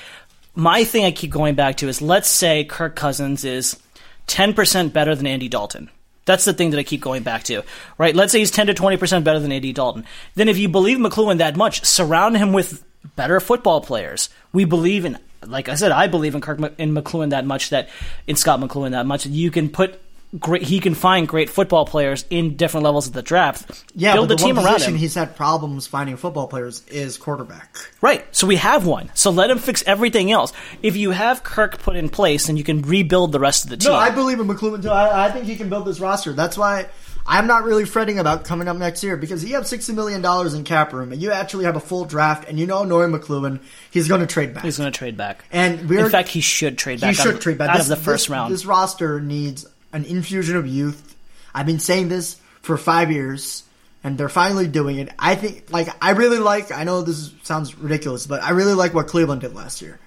[0.55, 3.81] My thing I keep going back to is let's say Kirk Cousins is
[4.29, 5.91] 10% better than Andy Dalton.
[6.25, 7.63] That's the thing that I keep going back to,
[7.99, 8.15] right?
[8.15, 10.05] Let's say he's 10 to 20% better than Andy Dalton.
[10.35, 12.85] Then if you believe McCloughan that much, surround him with
[13.17, 14.29] better football players.
[14.53, 17.89] We believe in, like I said, I believe in Kirk in McCloughan that much that,
[18.27, 20.01] in Scot McCloughan that much, you can put
[20.39, 23.85] great, he can find great football players in different levels of the draft.
[23.95, 25.01] Yeah, build but a the team one around position him.
[25.01, 27.77] he's had problems finding football players is quarterback.
[28.01, 28.25] Right.
[28.35, 29.11] So we have one.
[29.15, 30.53] So let him fix everything else.
[30.83, 33.77] If you have Kirk put in place, then you can rebuild the rest of the
[33.77, 33.93] team.
[33.93, 34.91] No, I believe in McCloughan too.
[34.91, 36.33] I, I think he can build this roster.
[36.33, 36.87] That's why
[37.27, 40.55] I'm not really fretting about coming up next year because you have sixty million dollars
[40.55, 43.61] in cap room and you actually have a full draft and you know knowing McCloughan,
[43.91, 44.65] he's going to trade back.
[44.65, 45.45] He's going to trade back.
[45.53, 47.11] And we're in fact, he should trade back.
[47.11, 48.53] he should of, trade back out This- of the first this- round.
[48.53, 51.15] This roster needs an infusion of youth.
[51.55, 53.63] I've been saying this for five years,
[54.03, 55.11] and they're finally doing it.
[55.19, 56.73] I think, like, I really like.
[56.73, 59.99] I know this sounds ridiculous, but I really like what Cleveland did last year.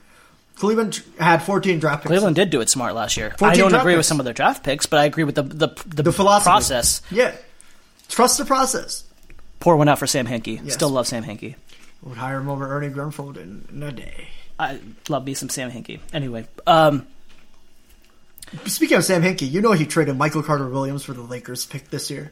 [0.55, 2.09] Cleveland had 14 draft picks.
[2.09, 3.31] Cleveland did do it smart last year.
[3.33, 4.07] I 14 don't agree with picks.
[4.07, 7.01] some of their draft picks, but I agree with the the, the, the philosophy process.
[7.11, 7.35] Yeah,
[8.07, 9.03] trust the process.
[9.59, 10.61] Pour one out for Sam Hinkie.
[10.63, 10.73] Yes.
[10.73, 11.55] Still love Sam Hinkie.
[12.03, 14.27] Would hire him over Ernie Grunfeld in, in a day.
[14.59, 14.79] I
[15.09, 15.99] love me some Sam Hinkie.
[16.13, 17.07] Anyway, um,
[18.67, 21.89] Speaking of Sam Hinkie, you know he traded Michael Carter Williams for the Lakers pick
[21.89, 22.31] this year.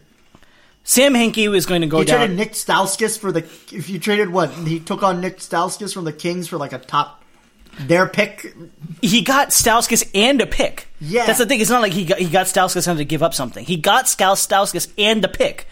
[0.84, 2.20] Sam Hinkie was going to go He down.
[2.20, 3.40] traded Nick Stauskas for the.
[3.72, 6.78] If you traded what he took on Nick Stauskas from the Kings for like a
[6.78, 7.23] top
[7.82, 8.54] their pick.
[9.02, 10.88] he got Stauskas and a pick.
[11.00, 11.26] Yeah.
[11.26, 11.60] that's the thing.
[11.60, 13.66] It's not like he got he got Stauskas and had to give up something.
[13.66, 15.68] He got Stauskas and a pick.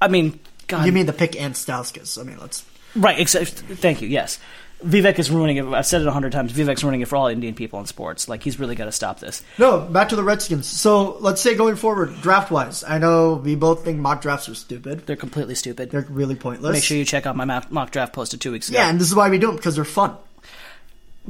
[0.00, 2.18] I mean, God, You mean the pick and Stauskas?
[2.20, 2.64] I mean, let's.
[2.96, 3.18] right?
[3.18, 4.08] Except, thank you.
[4.08, 4.38] Yes,
[4.84, 5.64] Vivek is ruining it.
[5.66, 6.52] I've said it a hundred times.
[6.52, 8.28] Vivek's ruining it for all Indian people in sports.
[8.28, 9.42] Like he's really got to stop this.
[9.58, 10.66] No, back to the Redskins.
[10.66, 14.54] So let's say going forward, draft wise, I know we both think mock drafts are
[14.54, 15.06] stupid.
[15.06, 15.90] They're completely stupid.
[15.90, 16.72] They're really pointless.
[16.74, 18.78] Make sure you check out my mock mock draft posted two weeks ago.
[18.78, 20.16] yeah, and this is why we do them because they're fun.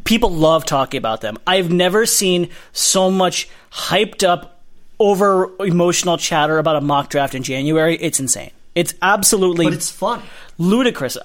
[0.03, 1.38] People love talking about them.
[1.47, 4.51] I've never seen so much hyped up,
[4.99, 7.97] over emotional chatter about a mock draft in January.
[7.97, 8.51] It's insane.
[8.74, 10.22] It's absolutely But it's fun.
[10.59, 11.16] ludicrous.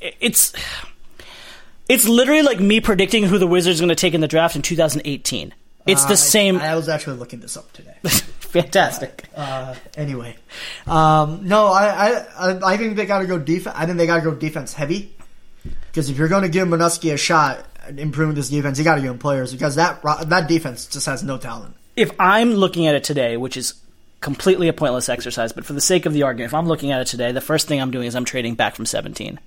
[0.00, 0.52] It's
[1.88, 4.56] it's literally like me predicting who the Wizards are going to take in the draft
[4.56, 5.54] in 2018.
[5.86, 6.56] It's Uh, the same.
[6.58, 7.94] I, I was actually looking this up today.
[8.04, 9.24] fantastic.
[9.36, 10.36] uh, anyway,
[10.86, 13.76] um, no, I, I, I, think they got to go defense.
[13.78, 15.14] I think they got to go defense heavy
[15.90, 17.66] because if you're going to give Manusky a shot
[17.96, 21.22] improving this defense, you got to get him players because that that defense just has
[21.22, 21.74] no talent.
[21.96, 23.74] if I'm looking at it today, which is
[24.20, 27.00] completely a pointless exercise, but for the sake of the argument, if I'm looking at
[27.00, 29.38] it today, the first thing I'm doing is I'm trading back from 17.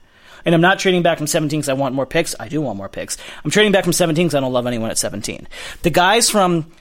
[0.45, 2.35] And I'm not trading back from 17 because I want more picks.
[2.39, 3.17] I do want more picks.
[3.43, 5.47] I'm trading back from 17 because I don't love anyone at 17.
[5.81, 6.71] The guys from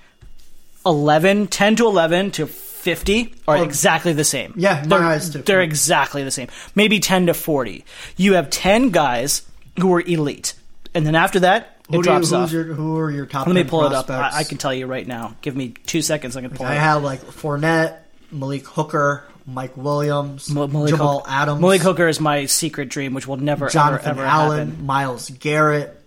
[0.84, 3.62] 11, 10 to 11 to 50 are Oh.
[3.62, 4.54] exactly the same.
[4.57, 5.18] Yeah, they're.
[5.18, 6.48] They're exactly the same.
[6.74, 7.84] Maybe 10 to 40.
[8.16, 9.42] You have 10 guys
[9.80, 10.54] who are elite.
[10.97, 12.51] And then after that, it Who, do you, drops off.
[12.51, 13.47] your, who are your top?
[13.47, 14.09] Let me 10 pull it up.
[14.11, 15.36] I, I can tell you right now.
[15.42, 16.36] Give me two seconds.
[16.36, 16.82] I can pull I it up.
[16.82, 17.99] have like Fournette,
[18.32, 23.26] Malik Hooker, Mike Williams, Mal- Malik Jamal Adams, Malik Hooker is my secret dream, which
[23.26, 24.86] will never Jonathan ever, ever Allen, happen.
[24.86, 26.03] Myles Garrett.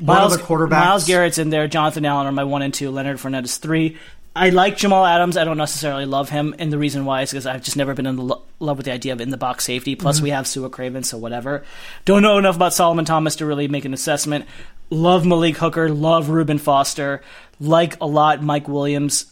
[0.00, 0.38] Myles.
[0.48, 1.66] Myles Garrett's in there.
[1.66, 2.90] Jonathan Allen are my one and two.
[2.90, 3.96] Leonard Fournette is three.
[4.36, 5.36] I like Jamal Adams.
[5.36, 8.06] I don't necessarily love him, and the reason why is because I've just never been
[8.06, 9.96] in lo- love with the idea of in the box safety.
[9.96, 10.24] Plus, Mm-hmm.
[10.24, 11.64] we have Su'a Craven, so whatever.
[12.04, 14.46] Don't know enough about Solomon Thomas to really make an assessment.
[14.90, 15.88] Love Malik Hooker.
[15.88, 17.20] Love Reuben Foster.
[17.58, 19.26] Like a lot Mike Williams.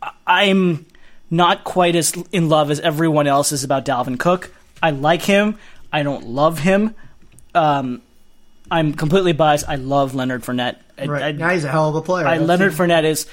[0.00, 0.86] I- I'm
[1.30, 4.52] not quite as in love as everyone else is about Dalvin Cook.
[4.80, 5.58] I like him.
[5.92, 6.94] I don't love him.
[7.56, 8.02] Um,
[8.70, 9.68] I'm completely biased.
[9.68, 10.76] I love Leonard Fournette.
[10.96, 12.26] I, Right I- now, he's a hell of a player.
[12.26, 13.26] I, Leonard Fournette is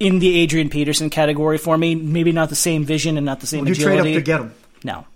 [0.00, 1.94] in the Adrian Peterson category for me.
[1.94, 4.14] Maybe not the same vision and not the same Would you trade up agility.
[4.14, 4.54] to get him?
[4.82, 5.06] No,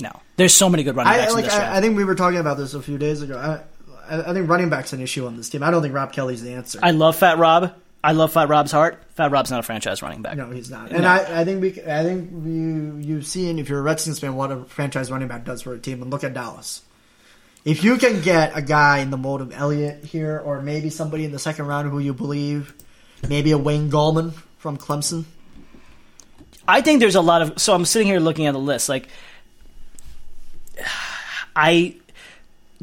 [0.00, 1.50] No, there's so many good running I backs in like.
[1.52, 3.36] I, I think we were talking about this a few days ago.
[3.36, 5.62] I, I, I think running back's an issue on this team.
[5.62, 6.78] I don't think Rob Kelley's the answer.
[6.82, 7.74] I love Fat Rob.
[8.02, 9.02] I love Fat Rob's heart.
[9.14, 10.36] Fat Rob's not a franchise running back.
[10.36, 10.90] no, he's not.
[10.92, 11.08] And No.
[11.08, 11.70] I, I think we.
[11.82, 15.44] I think you you've seen if you're a Redskins fan what a franchise running back
[15.44, 16.02] does for a team.
[16.02, 16.82] And look at Dallas.
[17.64, 21.24] If you can get a guy in the mold of Elliott here, or maybe somebody
[21.24, 22.74] in the second round who you believe,
[23.28, 25.24] maybe a Wayne Gallman from Clemson.
[26.66, 27.60] I think there's a lot of.
[27.60, 28.88] So I'm sitting here looking at the list.
[28.88, 29.08] Like,
[31.56, 31.96] I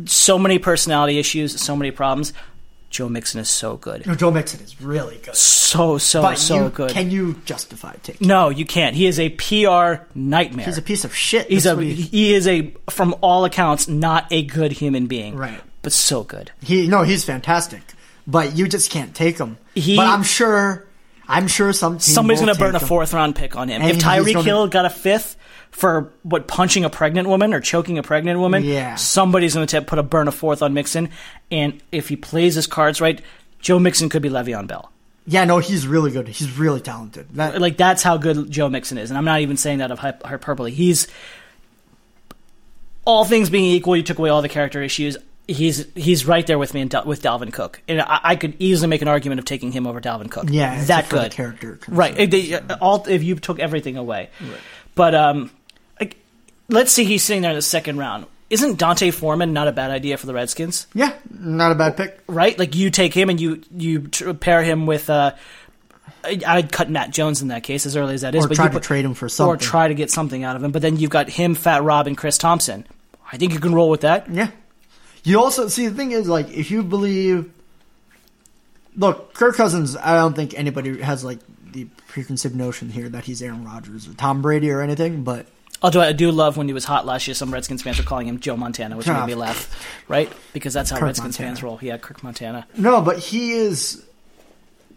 [0.06, 2.34] so many personality issues, so many problems.
[2.89, 5.34] Joe Mixon is so good, No, Joe Mixon is really good.
[5.34, 6.92] so so But so you, good.
[6.92, 8.28] can you justify taking?
[8.28, 8.98] no, you can't.
[8.98, 10.66] He is a PR nightmare.
[10.66, 11.48] He's a piece of shit.
[11.48, 15.36] He's a he- he is a from all accounts not a good human being.
[15.38, 15.62] Right.
[15.84, 16.52] But so good.
[16.62, 17.82] He no, he's fantastic,
[18.28, 19.57] but you just can't take him.
[19.76, 20.86] He- but I'm sure,
[21.28, 22.88] I'm sure some team Somebody's going to burn a him.
[22.88, 23.82] fourth round pick on him.
[23.82, 25.38] And if Tyreek gonna- Hill got a fifth
[25.72, 28.95] for what punching a pregnant woman or choking a pregnant woman, Yeah.
[28.95, 31.09] somebody's going to put a burn a fourth on Mixon.
[31.49, 33.22] And if he plays his cards right,
[33.59, 34.91] Joe Mixon could be Le'Veon Bell.
[35.28, 36.28] Yeah, no, he's really good.
[36.28, 37.28] He's really talented.
[37.36, 39.99] That, Like that's how good Joe Mixon is, and I'm not even saying that of
[39.99, 40.72] hyperbole.
[40.72, 41.07] He's
[43.05, 45.17] all things being equal, you took away all the character issues.
[45.52, 48.88] He's he's right there with me Dal- with Dalvin Cook, and I, I could easily
[48.88, 50.45] make an argument of taking him over Dalvin Cook.
[50.49, 51.32] yeah, that good.
[51.32, 51.80] character.
[51.88, 52.18] Right.
[52.18, 54.30] If, they, all, if you took everything away.
[54.95, 55.52] But um,
[55.99, 56.18] like,
[56.70, 58.26] let's see, he's sitting there in the second round.
[58.49, 60.86] Isn't D'Onta Foreman not a bad idea for the Redskins?
[60.93, 62.20] Yeah, not a bad pick.
[62.28, 62.58] Right?
[62.60, 65.10] Like you take him and you you pair him with.
[65.10, 65.34] Uh,
[66.24, 68.45] I'd cut Matt Jones in that case, as early as that is.
[68.45, 70.43] Or but try you to put- trade him for something, Or try to get something
[70.43, 70.72] out of him.
[70.72, 72.86] But then you've got him, Fat Rob, and Chris Thompson.
[73.32, 74.30] I think you can roll with that.
[74.30, 74.49] Yeah.
[75.24, 77.51] You also see the thing is like if you believe,
[78.95, 79.95] look, Kirk Cousins.
[79.95, 81.39] I don't think anybody has like
[81.72, 85.24] the preconceived notion here that he's Aaron Rodgers or Tom Brady or anything.
[85.24, 85.45] But
[85.84, 88.28] Although I do love when he was hot last year, some Redskins fans were calling
[88.28, 89.26] him Joe Montana, which made Ah.
[89.26, 89.67] me laugh.
[90.07, 90.32] Right?
[90.53, 91.49] Because that's how Kirk Redskins Montana.
[91.55, 91.80] fans roll.
[91.82, 92.67] Yeah, Kirk Montana.
[92.78, 94.03] no, but he is.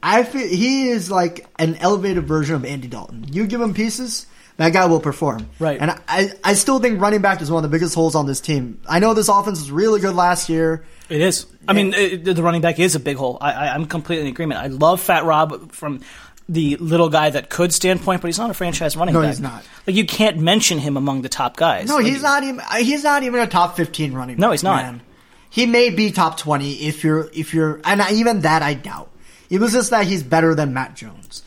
[0.03, 3.25] I feel he is like an elevated version of Andy Dalton.
[3.33, 4.27] You give him pieces,
[4.57, 5.49] that guy will perform.
[5.59, 5.81] Right.
[5.81, 8.41] And I, I still think running back is one of the biggest holes on this
[8.41, 8.81] team.
[8.89, 10.85] I know this offense was really good last year.
[11.09, 11.47] It is.
[11.67, 13.39] I mean, it, the running back is a big hole.
[13.41, 14.61] I, I, I'm completely in agreement.
[14.61, 16.01] I love Fat Rob from
[16.49, 19.29] the little guy that could standpoint, but he's not a franchise running No, back.
[19.31, 19.65] he's not.
[19.87, 21.89] Like you can't mention him among the top guys.
[21.89, 22.61] No, Like, he's not even.
[22.61, 24.37] Uh, he's not even a top fifteen running.
[24.37, 24.83] No, he's not.
[24.83, 25.01] man.
[25.49, 29.11] He may be top twenty if you're if you're, and even that I doubt.
[29.49, 31.44] It was just that he's better than Matt Jones,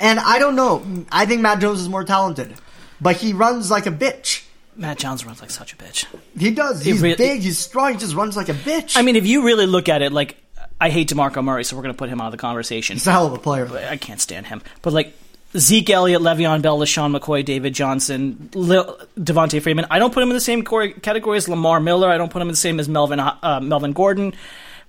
[0.00, 0.82] and I don't know.
[1.10, 2.54] I think Matt Jones is more talented,
[3.00, 4.44] but he runs like a bitch.
[4.76, 6.06] Matt Jones runs like such a bitch.
[6.38, 6.82] He does.
[6.84, 7.40] He's really- big.
[7.42, 7.94] He's strong.
[7.94, 8.96] He just runs like a bitch.
[8.96, 10.36] I mean, if you really look at it, like
[10.80, 12.94] I hate Demarco Murray, so we're going to put him out of the conversation.
[12.94, 13.66] he's a hell of a player.
[13.88, 14.62] I can't stand him.
[14.82, 15.14] But like
[15.56, 19.86] Zeke Elliott, Le'Veon Bell, LeSean McCoy, David Johnson, Lil, Devonta Freeman.
[19.90, 22.08] I don't put him in the same category as Lamar Miller.
[22.08, 24.34] I don't put him in the same as Melvin uh, Melvin Gordon,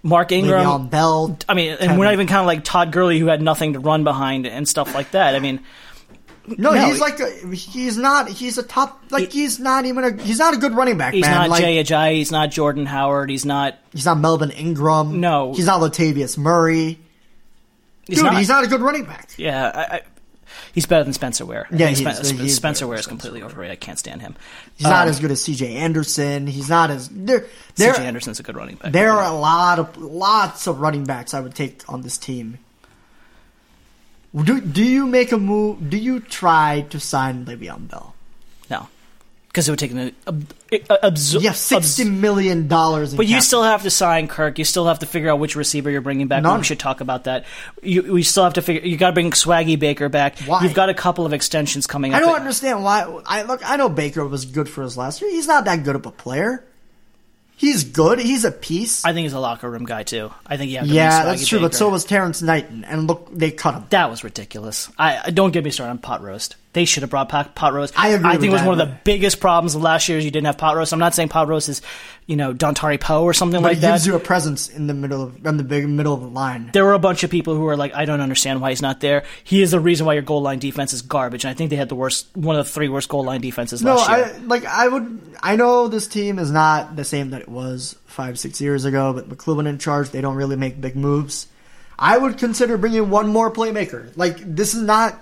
[0.04, 0.66] Mark Ingram.
[0.66, 1.38] Le'Veon Bell.
[1.48, 3.80] I mean, and we're not even kind of like Todd Gurley, who had nothing to
[3.80, 5.36] run behind and stuff like that.
[5.36, 5.60] I mean,
[6.48, 8.30] No, no, he's like a, he's not.
[8.30, 9.04] He's a top.
[9.12, 10.22] Like he's not even a.
[10.22, 11.14] He's not a good running back.
[11.14, 11.36] he's man.
[11.36, 13.76] not like, Jay Ajayi, he's not Jordan Howard, he's not.
[13.92, 15.20] He's not Melvin Ingram.
[15.20, 15.54] No.
[15.54, 16.98] he's not Latavius Murray.
[18.08, 18.38] He's Dude, not.
[18.38, 19.30] he's not a good running back.
[19.38, 20.02] Yeah, I,
[20.74, 21.68] he's better than Spencer Ware.
[21.72, 22.56] Yeah, think he Spen- is.
[22.56, 23.72] Spencer Ware is completely overrated.
[23.74, 24.36] I can't stand him.
[24.76, 25.76] He's not Um, as good as C.J.
[25.76, 26.48] Anderson.
[26.48, 27.46] He's not as there.
[27.76, 28.06] There, C.J.
[28.08, 28.92] Anderson's a good running back.
[28.92, 32.58] there are a lot of lots of running backs I would take on this team.
[34.36, 35.90] Do do you make a move?
[35.90, 38.14] Do you try to sign Le'Veon Bell?
[39.50, 43.16] Because it would take an uh, ab- ab- absor- You have sixty million dollars.
[43.16, 44.60] But you still have to sign Kirk.
[44.60, 46.44] You still have to figure out which receiver you're bringing back.
[46.44, 46.60] None.
[46.60, 47.46] We should talk about that.
[47.82, 48.88] You, we still have to figure.
[48.88, 50.38] You got to bring Swaggy Baker back.
[50.42, 50.62] Why?
[50.62, 52.18] You've got a couple of extensions coming up.
[52.18, 53.02] I don't that- understand why.
[53.26, 53.68] I look.
[53.68, 55.32] I know Baker was good for his last year.
[55.32, 56.64] He's not that good of a player.
[57.56, 58.20] He's good.
[58.20, 59.04] He's a piece.
[59.04, 60.32] I think he's a locker room guy too.
[60.48, 61.60] I think to yeah, that's true.
[61.60, 63.84] But so was Terrence Knighton, and look, they cut him.
[63.90, 64.90] That was ridiculous.
[64.98, 66.56] I, I don't get me started on pot roast.
[66.80, 67.94] They should have brought pot, pot roast.
[68.00, 70.18] I agree I think it was that, one of the biggest problems of last year
[70.18, 70.94] is you didn't have pot roast.
[70.94, 71.82] I'm not saying pot roast is,
[72.26, 73.92] you know, Dontari Poe or something But like he that.
[73.96, 76.70] gives you a presence in the middle of in the big middle of the line.
[76.72, 79.02] there were a bunch of people who were like, I don't understand why he's not
[79.02, 79.26] there.
[79.44, 81.44] He is the reason why your goal line defense is garbage.
[81.44, 83.84] And I think they had the worst, one of the three worst goal line defenses
[83.84, 84.36] No, last year.
[84.36, 85.36] I like I would.
[85.44, 89.12] I know this team is not the same that it was five, six years ago.
[89.12, 91.48] But McCloughan in charge, they don't really make big moves.
[92.02, 94.16] I would consider bringing one more playmaker.
[94.16, 95.22] Like this is not.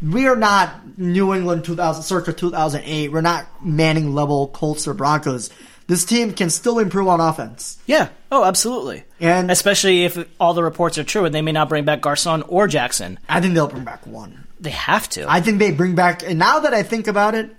[0.00, 3.10] We are not New England 2000, circa 2008.
[3.12, 5.50] We're not Manning level Colts or Broncos.
[5.88, 7.78] This team can still improve on offense.
[7.86, 8.08] yeah.
[8.30, 9.04] Oh, absolutely.
[9.20, 12.42] And- especially if all the reports are true and they may not bring back Garcon
[12.42, 13.18] or Jackson.
[13.28, 14.46] I think they'll bring back one.
[14.60, 15.24] They have to.
[15.30, 16.22] I think they bring back.
[16.22, 17.56] And now that I think about it,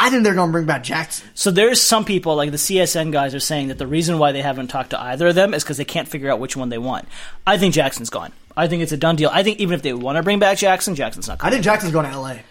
[0.00, 1.28] I think they're going to bring back Jackson.
[1.34, 4.42] So there's some people, like the CSN guys, are saying that the reason why they
[4.42, 6.78] haven't talked to either of them is because they can't figure out which one they
[6.78, 7.08] want.
[7.46, 8.32] I think Jackson's gone.
[8.56, 9.30] I think it's a done deal.
[9.32, 11.48] I think even if they want to bring back Jackson, Jackson's not Coming.
[11.48, 12.42] I think Jackson's going to L.A.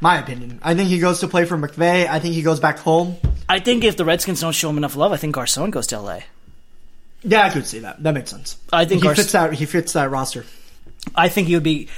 [0.00, 0.60] My opinion.
[0.62, 2.06] I think he goes to play for McVay.
[2.08, 3.16] I think he goes back home.
[3.48, 6.00] I think if the Redskins don't show him enough love, I think Garcon goes to
[6.00, 6.20] LA.
[7.24, 8.02] Yeah, I could see that.
[8.02, 8.58] That makes sense.
[8.72, 9.52] I think he Garc- fits that.
[9.54, 10.44] He fits that roster.
[11.14, 11.88] I think he would be.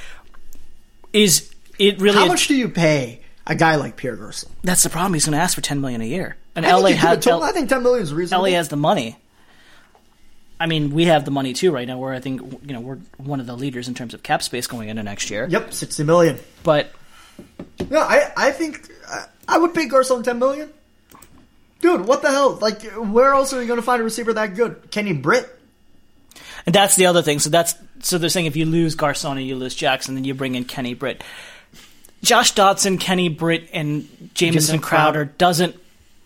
[1.12, 2.16] Is it really?
[2.18, 4.51] How a- much do you pay a guy like Pierre Garcon?
[4.62, 5.14] that's the problem.
[5.14, 7.16] He's going to ask for ten million a year, and I LA you could have
[7.16, 8.45] has told- I think ten million is reasonable.
[8.45, 9.18] LA has the money.
[10.61, 11.99] I mean, we have the money too right now.
[11.99, 14.66] Where I think you know we're one of the leaders in terms of cap space
[14.66, 15.47] going into next year.
[15.51, 16.38] Yep, sixty million.
[16.62, 16.92] But
[17.90, 20.70] No, I I think I, I would pay Garcon ten million.
[21.80, 22.53] Dude, what the hell?
[22.62, 24.90] Like, where else are you going to find a receiver that good?
[24.90, 25.51] Kenny Britt?
[26.64, 27.40] And that's the other thing.
[27.40, 30.32] So that's so they're saying if you lose Garcon and you lose Jackson, then you
[30.34, 31.22] bring in Kenny Britt.
[32.25, 35.77] Josh Doctson, Kenny Britt, and Jamison Crowder doesn't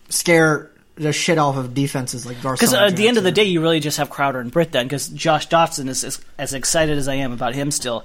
[0.09, 2.55] Scare the shit off of defenses like Garcon.
[2.55, 4.85] because at the end of the day, you really just have Crowder and Britt then.
[4.85, 8.03] Because Josh Doctson is as, as excited as I am about him still.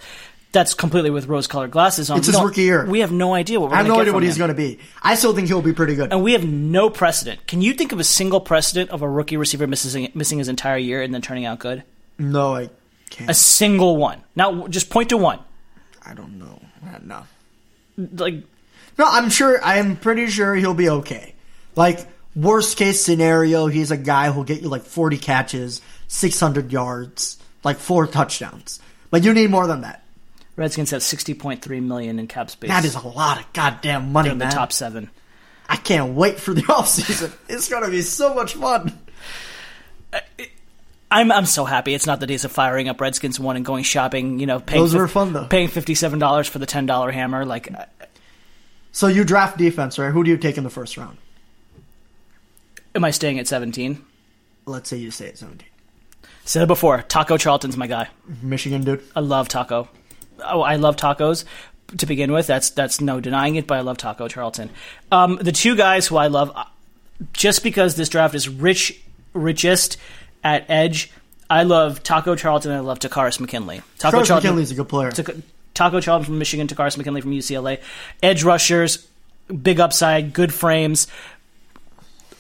[0.53, 2.19] That's completely with rose-colored glasses on.
[2.19, 2.87] It's We his rookie year.
[2.87, 4.79] We have no idea what we're I have no idea what he's going to be.
[5.03, 6.13] I still think he'll be pretty good.
[6.13, 7.45] and we have no precedent.
[7.49, 10.77] Can you think of a single precedent of a rookie receiver missing missing his entire
[10.77, 11.83] year and then turning out good?
[12.19, 12.71] No, I
[13.11, 13.29] can't.
[13.31, 14.23] A single one.
[14.37, 15.41] Now, just point to one.
[16.07, 16.61] I don't know.
[17.03, 17.25] No.
[17.97, 18.35] Like
[18.99, 19.63] No, I'm sure.
[19.65, 21.35] I am pretty sure he'll be okay.
[21.77, 27.39] Like worst case scenario, he's a guy who'll get you like 40 catches, 600 yards,
[27.63, 28.81] like four touchdowns.
[29.11, 30.03] But you need more than that.
[30.57, 32.71] Redskins have sixty point three million in cap space.
[32.71, 34.53] That is a lot of goddamn money, in the man.
[34.55, 35.11] top seven.
[35.69, 37.33] I can't wait for the offseason.
[37.49, 38.97] it's gonna be so much fun.
[41.15, 41.95] I'm I'm so happy.
[41.95, 44.41] It's not the days of firing up Redskins one and going shopping.
[44.41, 45.47] You know, paying Those were fun, though.
[45.47, 47.45] Paying fifty seven dollars for the ten dollar hammer.
[47.47, 47.85] Like, uh,
[48.91, 50.11] So you draft defense, right?
[50.11, 51.19] Who do you take in the first round?
[52.97, 54.05] am I staying at seventeen?
[54.67, 55.69] Let's say you stay at 17.
[56.47, 57.03] Said it before.
[57.03, 58.09] Taco Charlton's my guy.
[58.43, 59.03] Michigan dude.
[59.15, 59.89] I love Taco.
[60.43, 61.45] Oh, I love tacos
[61.99, 62.47] to begin with.
[62.47, 63.67] That's that's no denying it.
[63.67, 64.71] But I love Taco Charlton.
[65.13, 66.65] Um, the two guys who I love, uh,
[67.33, 69.01] just because this draft is rich,
[69.33, 69.97] richest
[70.45, 71.11] at edge.
[71.51, 72.71] I love Taco Charlton.
[72.71, 73.83] and I love Takkarist McKinley.
[73.99, 75.11] Taco Charles Charlton- McKinley's a good player.
[75.11, 75.43] Taco,
[75.75, 77.81] Taco Charlton from Michigan, Takkarist McKinley from UCLA.
[78.23, 79.07] Edge rushers,
[79.63, 81.07] big upside, good frames.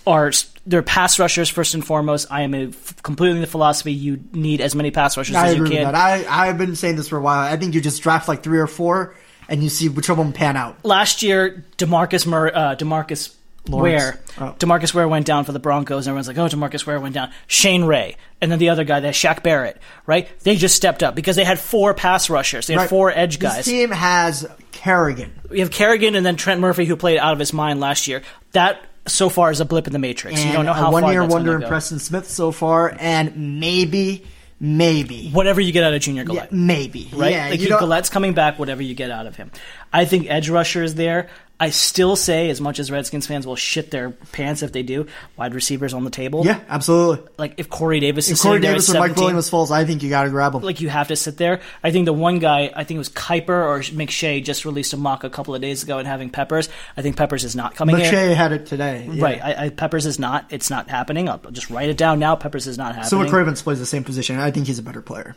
[0.07, 0.31] Are
[0.67, 2.27] they're pass rushers first and foremost.
[2.31, 2.71] I am a,
[3.03, 5.85] completely the philosophy you need as many pass rushers I as you can.
[5.85, 5.95] that.
[5.95, 7.41] I I've been saying this for a while.
[7.41, 9.15] I think you just draft like three or four,
[9.49, 10.85] and you see which of them pan out.
[10.85, 13.35] Last year, Demarcus Murray, uh, Demarcus
[13.69, 14.03] Lawrence.
[14.03, 14.55] Ware, Oh.
[14.59, 17.31] Demarcus Ware went down for the Broncos, and everyone's like, "Oh, Demarcus Ware went down."
[17.47, 20.29] Shane Ray, and then the other guy, that Shaq Barrett, right?
[20.41, 22.67] They just stepped up because they had four pass rushers.
[22.67, 22.89] They had Right.
[22.91, 23.59] four edge guys.
[23.59, 25.33] This team has Kerrigan.
[25.51, 28.23] we have Kerrigan and then Trent Murphy, who played out of his mind last year.
[28.53, 30.45] That so far is a blip in the matrix.
[30.45, 31.69] you don't know how far one-year that's wonder in.
[31.69, 34.25] Preston Smith so far, and maybe,
[34.61, 37.33] maybe, Whatever you get out of Junior yeah, Galette, maybe, right?
[37.33, 38.59] Yeah, like Galette's coming back.
[38.59, 39.51] Whatever you get out of him,
[39.93, 41.29] I think edge rusher is there.
[41.61, 45.07] I still say, as much as Redskins fans will shit their pants if they do,
[45.37, 46.45] wide receivers on the table.
[46.45, 47.27] yeah, absolutely.
[47.39, 50.03] Like if Corey Davis is If Corey Davis or Mike 17, Williams falls, I think
[50.03, 50.63] you got to grab him.
[50.63, 51.61] like you have to sit there.
[51.83, 54.97] I think the one guy, I think it was Kiper or McShay, just released a
[54.97, 56.69] mock a couple of days ago and having Peppers.
[56.97, 57.97] I think Peppers is not coming.
[57.97, 59.25] McShay had it today, yeah.
[59.25, 60.47] Right, I, I, Peppers is not.
[60.51, 61.29] It's not happening.
[61.29, 62.35] I'll just write it down now.
[62.35, 63.25] Peppers is not happening.
[63.27, 64.41] So Cravens plays the same position.
[64.41, 65.37] I think he's a better player.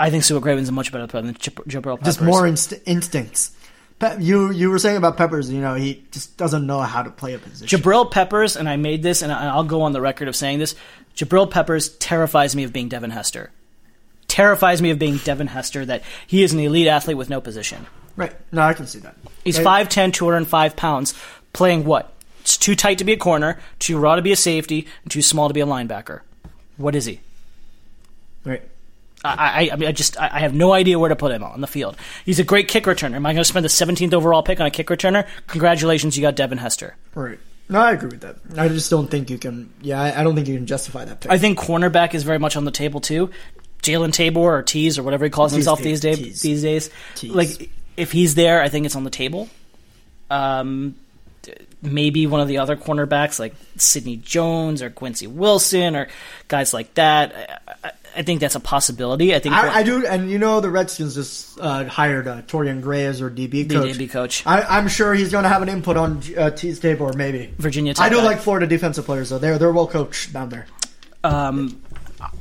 [0.00, 2.16] I think Stuart Craven's a much better player than Jabril Peppers.
[2.16, 3.52] Just more inst- instincts.
[4.02, 7.10] Pe- you you were saying about Peppers, you know, he just doesn't know how to
[7.10, 7.78] play a position.
[7.78, 10.74] Jabril Peppers, and I made this, and I'll go on the record of saying this.
[11.16, 13.50] Jabril Peppers terrifies me of being Devin Hester.
[14.26, 15.84] Terrifies me of being Devin Hester.
[15.84, 17.86] That he is an elite athlete with no position.
[18.16, 18.32] right?
[18.50, 19.14] No, I can see that.
[19.44, 19.88] He's Right.
[19.88, 21.14] 5'10", 205 pounds,
[21.52, 22.12] playing what?
[22.40, 25.22] It's too tight to be a corner, too raw to be a safety, and too
[25.22, 26.20] small to be a linebacker.
[26.76, 27.20] What is he?
[28.44, 28.62] Right.
[29.24, 31.44] I, I, I mean, I just, I I have no idea where to put him
[31.44, 31.96] on the field.
[32.24, 33.14] He's a great kick returner.
[33.14, 35.26] Am I going to spend the 17th overall pick on a kick returner?
[35.46, 36.96] Congratulations, you got Devin Hester.
[37.14, 37.38] Right.
[37.68, 38.36] No, I agree with that.
[38.56, 39.72] I just don't think you can.
[39.80, 41.30] Yeah, I, I don't think you can justify that pick.
[41.30, 43.30] I think cornerback is very much on the table too.
[43.82, 46.18] Jalen Tabor or Teez or whatever he calls himself these days.
[46.18, 46.40] Teez.
[46.42, 47.34] These days, Teez.
[47.34, 49.48] like if he's there, I think it's on the table.
[50.30, 50.96] Um,
[51.82, 56.08] maybe one of the other cornerbacks like Sidney Jones or Quincy Wilson or
[56.48, 57.60] guys like that.
[57.66, 59.34] I, I, I think that's a possibility.
[59.34, 62.82] I think I, I do, and you know the Redskins just uh, hired uh, Torrian
[62.82, 63.96] Gray as their DB coach.
[63.96, 64.46] DB coach.
[64.46, 67.52] I, I'm sure he's going to have an input on uh, T's Tabor, maybe.
[67.58, 68.24] Virginia Tech I do guy.
[68.24, 69.38] like Florida defensive players though.
[69.38, 70.66] They're they're well coached down there.
[71.24, 71.80] Um,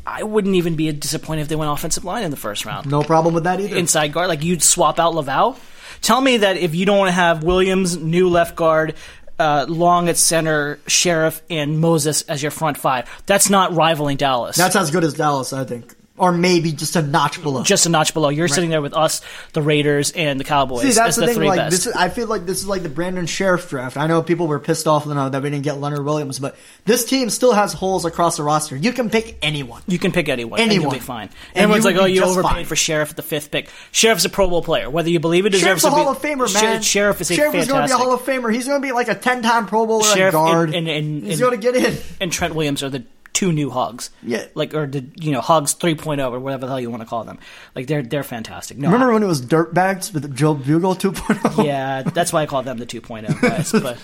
[0.06, 2.90] I wouldn't even be disappointed if they went offensive line in the first round.
[2.90, 3.76] No problem with that either.
[3.76, 4.28] inside guard.
[4.28, 5.58] Like you'd swap out Lauvao.
[6.02, 8.96] Tell me that if you don't want to have Williams, new left guard,
[9.42, 13.10] uh, Long at center, Scherff, and Moses as your front five.
[13.26, 14.56] That's not rivaling Dallas.
[14.56, 17.64] That's as good as Dallas, I think, or maybe just a notch below.
[17.64, 18.30] just a notch below.
[18.30, 19.22] You're sitting there with us,
[19.54, 21.44] the Raiders, and the Cowboys See, as that's the, the thing.
[21.44, 21.72] Like best.
[21.72, 23.98] this, is, I feel like this is like the Brandon Scherff draft.
[23.98, 26.56] I know people were pissed off you know, that we didn't get Leonard Williams, but
[26.86, 28.76] this team still has holes across the roster.
[28.76, 29.82] You can pick anyone.
[29.88, 30.60] You can pick anyone.
[30.60, 30.92] And Anyone.
[30.92, 31.30] you'll be fine.
[31.56, 32.66] And Everyone's like, oh, you overpaid fine.
[32.66, 33.70] for Scherff at the fifth pick.
[33.92, 34.90] Scherff's a Pro Bowl player.
[34.90, 35.90] Whether you believe it Scherff's a.
[35.90, 36.82] Hall of Famer, man.
[36.82, 37.98] Scherff is a Scherff is going to be a.
[37.98, 38.54] Hall of Famer.
[38.54, 40.76] He's going to be like a ten-time Pro Bowler Scherff guard.
[40.76, 41.98] and, and, and, He's going to get in.
[42.20, 43.04] and Trent Williams are the
[43.34, 44.10] two new hogs.
[44.24, 44.46] Yeah.
[44.56, 47.24] Like, or the, you know, hogs 3.0 or whatever the hell you want to call
[47.24, 47.40] them.
[47.76, 48.78] Like, they're, they're fantastic.
[48.78, 51.66] No, Remember when it was Dirtbags with Joe Bugel 2.0?
[51.66, 53.72] yeah, that's why I call them the 2.0 guys.
[53.82, 53.98] But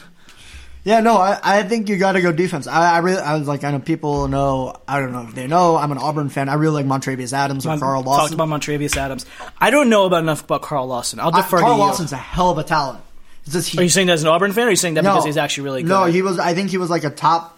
[0.83, 2.65] Yeah, no, I, I think you got to go defense.
[2.67, 4.81] I, I really, I was like, I know people know.
[4.87, 5.75] I don't know if they know.
[5.75, 6.47] I'm an Auburn fan.
[6.47, 8.21] I really like Montravius Adams or Carl Lawson.
[8.21, 9.25] Talked about Montravius Adams.
[9.59, 11.19] I don't know about enough about Carl Lawson.
[11.19, 11.83] I'll I- defer Carl to you.
[11.83, 13.03] Lawson's a hell of a talent.
[13.49, 15.23] He, Are you saying that as an Auburn fan, or are you saying that because
[15.23, 15.87] he's actually really good?
[15.89, 16.37] No, he was.
[16.37, 17.56] I think he was like a top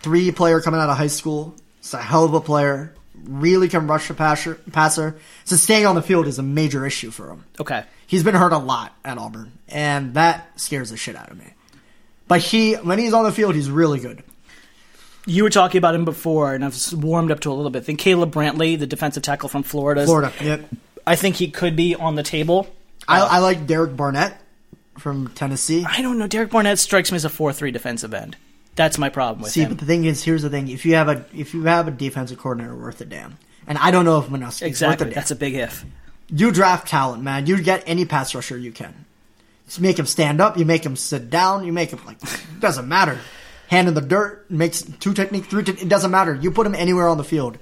[0.00, 1.54] three player coming out of high school.
[1.78, 2.94] He's a hell of a player.
[3.24, 4.54] Really can rush the passer.
[4.72, 5.18] passer.
[5.44, 7.44] So staying on the field is a major issue for him.
[7.60, 7.84] Okay.
[8.06, 11.52] He's been hurt a lot at Auburn, and that scares the shit out of me.
[12.26, 14.22] But he, when he's on the field, he's really good.
[15.26, 17.80] You were talking about him before, and I've warmed up to a little bit.
[17.80, 20.32] I think Caleb Brantley, the defensive tackle from Florida, Florida.
[20.40, 20.68] Yep.
[21.06, 22.66] I think he could be on the table.
[23.06, 24.40] I, I like Derek Barnett
[24.96, 25.84] from Tennessee.
[25.86, 26.26] I don't know.
[26.26, 28.36] Derek Barnett strikes me as a four-three defensive end.
[28.78, 29.70] That's my problem with See, him.
[29.70, 31.90] but the thing is, here's the thing: if you have a if you have a
[31.90, 35.06] defensive coordinator worth a damn, and I don't know if Manusky worth a exactly.
[35.06, 35.14] damn.
[35.14, 35.84] That's a big if.
[36.28, 37.46] you draft talent, man.
[37.46, 39.04] You get any pass rusher you can.
[39.66, 40.56] Just make him stand up.
[40.56, 41.66] You make him sit down.
[41.66, 43.18] You make him like it doesn't matter.
[43.66, 45.64] Hand in the dirt makes two technique, three.
[45.64, 46.34] Te- it doesn't matter.
[46.34, 47.58] You put him anywhere on the field.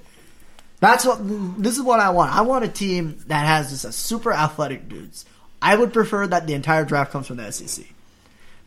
[0.79, 1.17] That's what.
[1.61, 2.31] This is what I want.
[2.33, 5.25] I want a team that has just a super athletic dudes.
[5.63, 7.87] I would prefer that the entire draft comes from the SEC.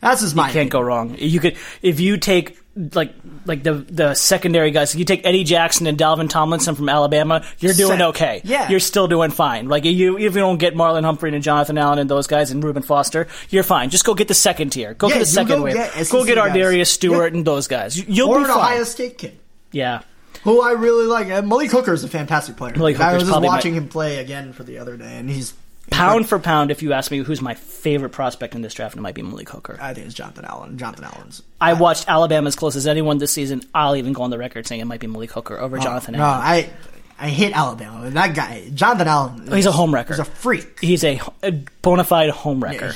[0.01, 0.51] That's just my.
[0.51, 1.17] Can't go wrong.
[1.19, 2.59] You could if you take
[2.95, 3.13] like
[3.45, 4.95] like the the secondary guys.
[4.95, 8.09] If you take Eddie Jackson and Dalvin Tomlinson from Alabama, you're doing Set.
[8.09, 8.41] okay.
[8.45, 8.71] Yeah.
[8.71, 9.69] you're still doing fine.
[9.69, 12.63] Like you, if you don't get Marlon Humphrey and Jonathan Allen and those guys and
[12.65, 13.91] Reuben Foster, you're fine.
[13.91, 14.95] Just go get the second tier.
[14.95, 15.75] Go Yeah, get the second wave.
[15.75, 16.39] get Go get.
[16.39, 17.39] Ardarius Stewart Yeah.
[17.39, 17.99] and those guys.
[17.99, 18.59] You- You'll Or be an fine.
[18.59, 19.37] Ohio State kid.
[19.73, 20.01] Yeah.
[20.45, 21.27] Who I really like.
[21.45, 22.75] Malik Hooker is a fantastic player.
[22.77, 25.29] Malik I was just probably my- watching him play again for the other day, and
[25.29, 25.53] he's
[25.91, 29.01] Pound for pound, if you ask me who's my favorite prospect in this draft, it
[29.01, 29.79] might be Malik Hooker.
[29.81, 30.79] I think it's Jonathan Allen.
[30.79, 31.43] Jonathan Allen's.
[31.61, 33.63] I watched Alabama as close as anyone this season.
[33.75, 36.15] I'll even go on the record saying it might be Malik Hooker over oh, Jonathan
[36.15, 36.41] Allen.
[36.41, 36.71] No, I
[37.19, 38.09] I hate Alabama.
[38.11, 39.49] That guy, Jonathan Allen.
[39.51, 40.15] Oh, he's a home wrecker.
[40.15, 40.79] He's a freak.
[40.81, 42.95] He's a, a bona fide home wrecker.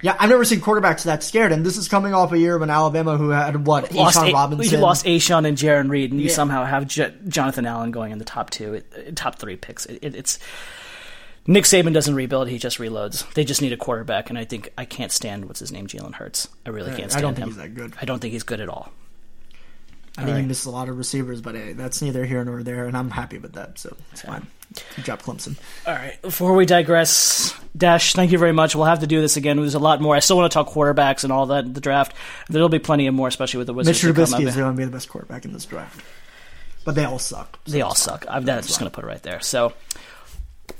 [0.00, 2.70] Yeah, I've never seen quarterbacks that scared, and this is coming off a year when
[2.70, 6.20] Alabama, who had what, Lost, A'Shawn A- Robinson, you lost A'Shawn and Jarran Reed, and
[6.20, 6.34] you Yeah.
[6.34, 9.86] somehow have J- Jonathan Allen going in the top two, it, top three picks.
[9.86, 10.40] It, it, it's
[11.46, 13.30] Nick Saban doesn't rebuild; he just reloads.
[13.34, 16.14] They just need a quarterback, and I think I can't stand what's his name, Jalen
[16.14, 16.48] Hurts.
[16.64, 17.48] I really can't stand I stand don't think him.
[17.48, 17.94] he's that good.
[18.00, 18.92] I don't think he's good at all.
[20.18, 22.86] I think he misses a lot of receivers, but hey, that's neither here nor there,
[22.86, 24.46] and I'm happy with that, so it's fine.
[24.96, 25.56] Good job, Clemson.
[25.86, 26.20] All right.
[26.20, 28.76] Before we digress, Dash, thank you very much.
[28.76, 29.56] We'll have to do this again.
[29.56, 30.14] There's a lot more.
[30.14, 31.72] I still want to talk quarterbacks and all that.
[31.74, 32.14] The draft.
[32.50, 34.02] There'll be plenty of more, especially with the Wizards.
[34.04, 34.48] Mitch that come Trubisky up.
[34.50, 36.00] is going to be the best quarterback in this draft,
[36.84, 37.58] but they all suck.
[37.66, 38.20] so They all it's fine.
[38.20, 38.26] suck.
[38.28, 39.40] I'm that's just going to put it right there.
[39.40, 39.72] So,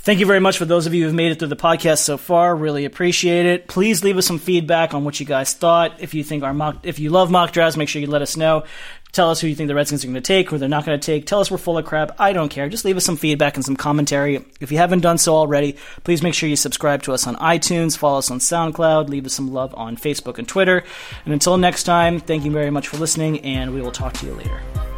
[0.03, 2.17] thank you very much for those of you who've made it through the podcast so
[2.17, 2.55] far.
[2.55, 3.69] Really appreciate it.
[3.69, 6.01] Please leave us some feedback on what you guys thought.
[6.01, 8.37] If you think our mock, if you love mock drafts, make sure you let us
[8.37, 8.65] know.
[9.13, 10.99] Tell us who you think the Redskins are going to take, who they're not going
[10.99, 11.27] to take.
[11.27, 12.19] Tell us we're full of crap.
[12.19, 12.71] I don't care.
[12.71, 14.43] Just leave us some feedback and some commentary.
[14.59, 17.97] If you haven't done so already, please make sure you subscribe to us on iTunes,
[17.97, 20.83] follow us on SoundCloud, leave us some love on Facebook and Twitter.
[21.27, 24.27] And until next time, thank you very much for listening, and we will talk to
[24.27, 24.92] you later.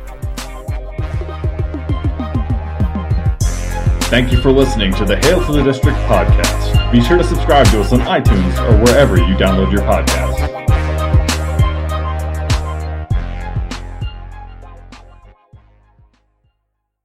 [4.14, 6.92] Thank you for listening to the Hail to the District podcast.
[6.92, 10.53] Be sure to subscribe to us on iTunes or wherever you download your podcasts.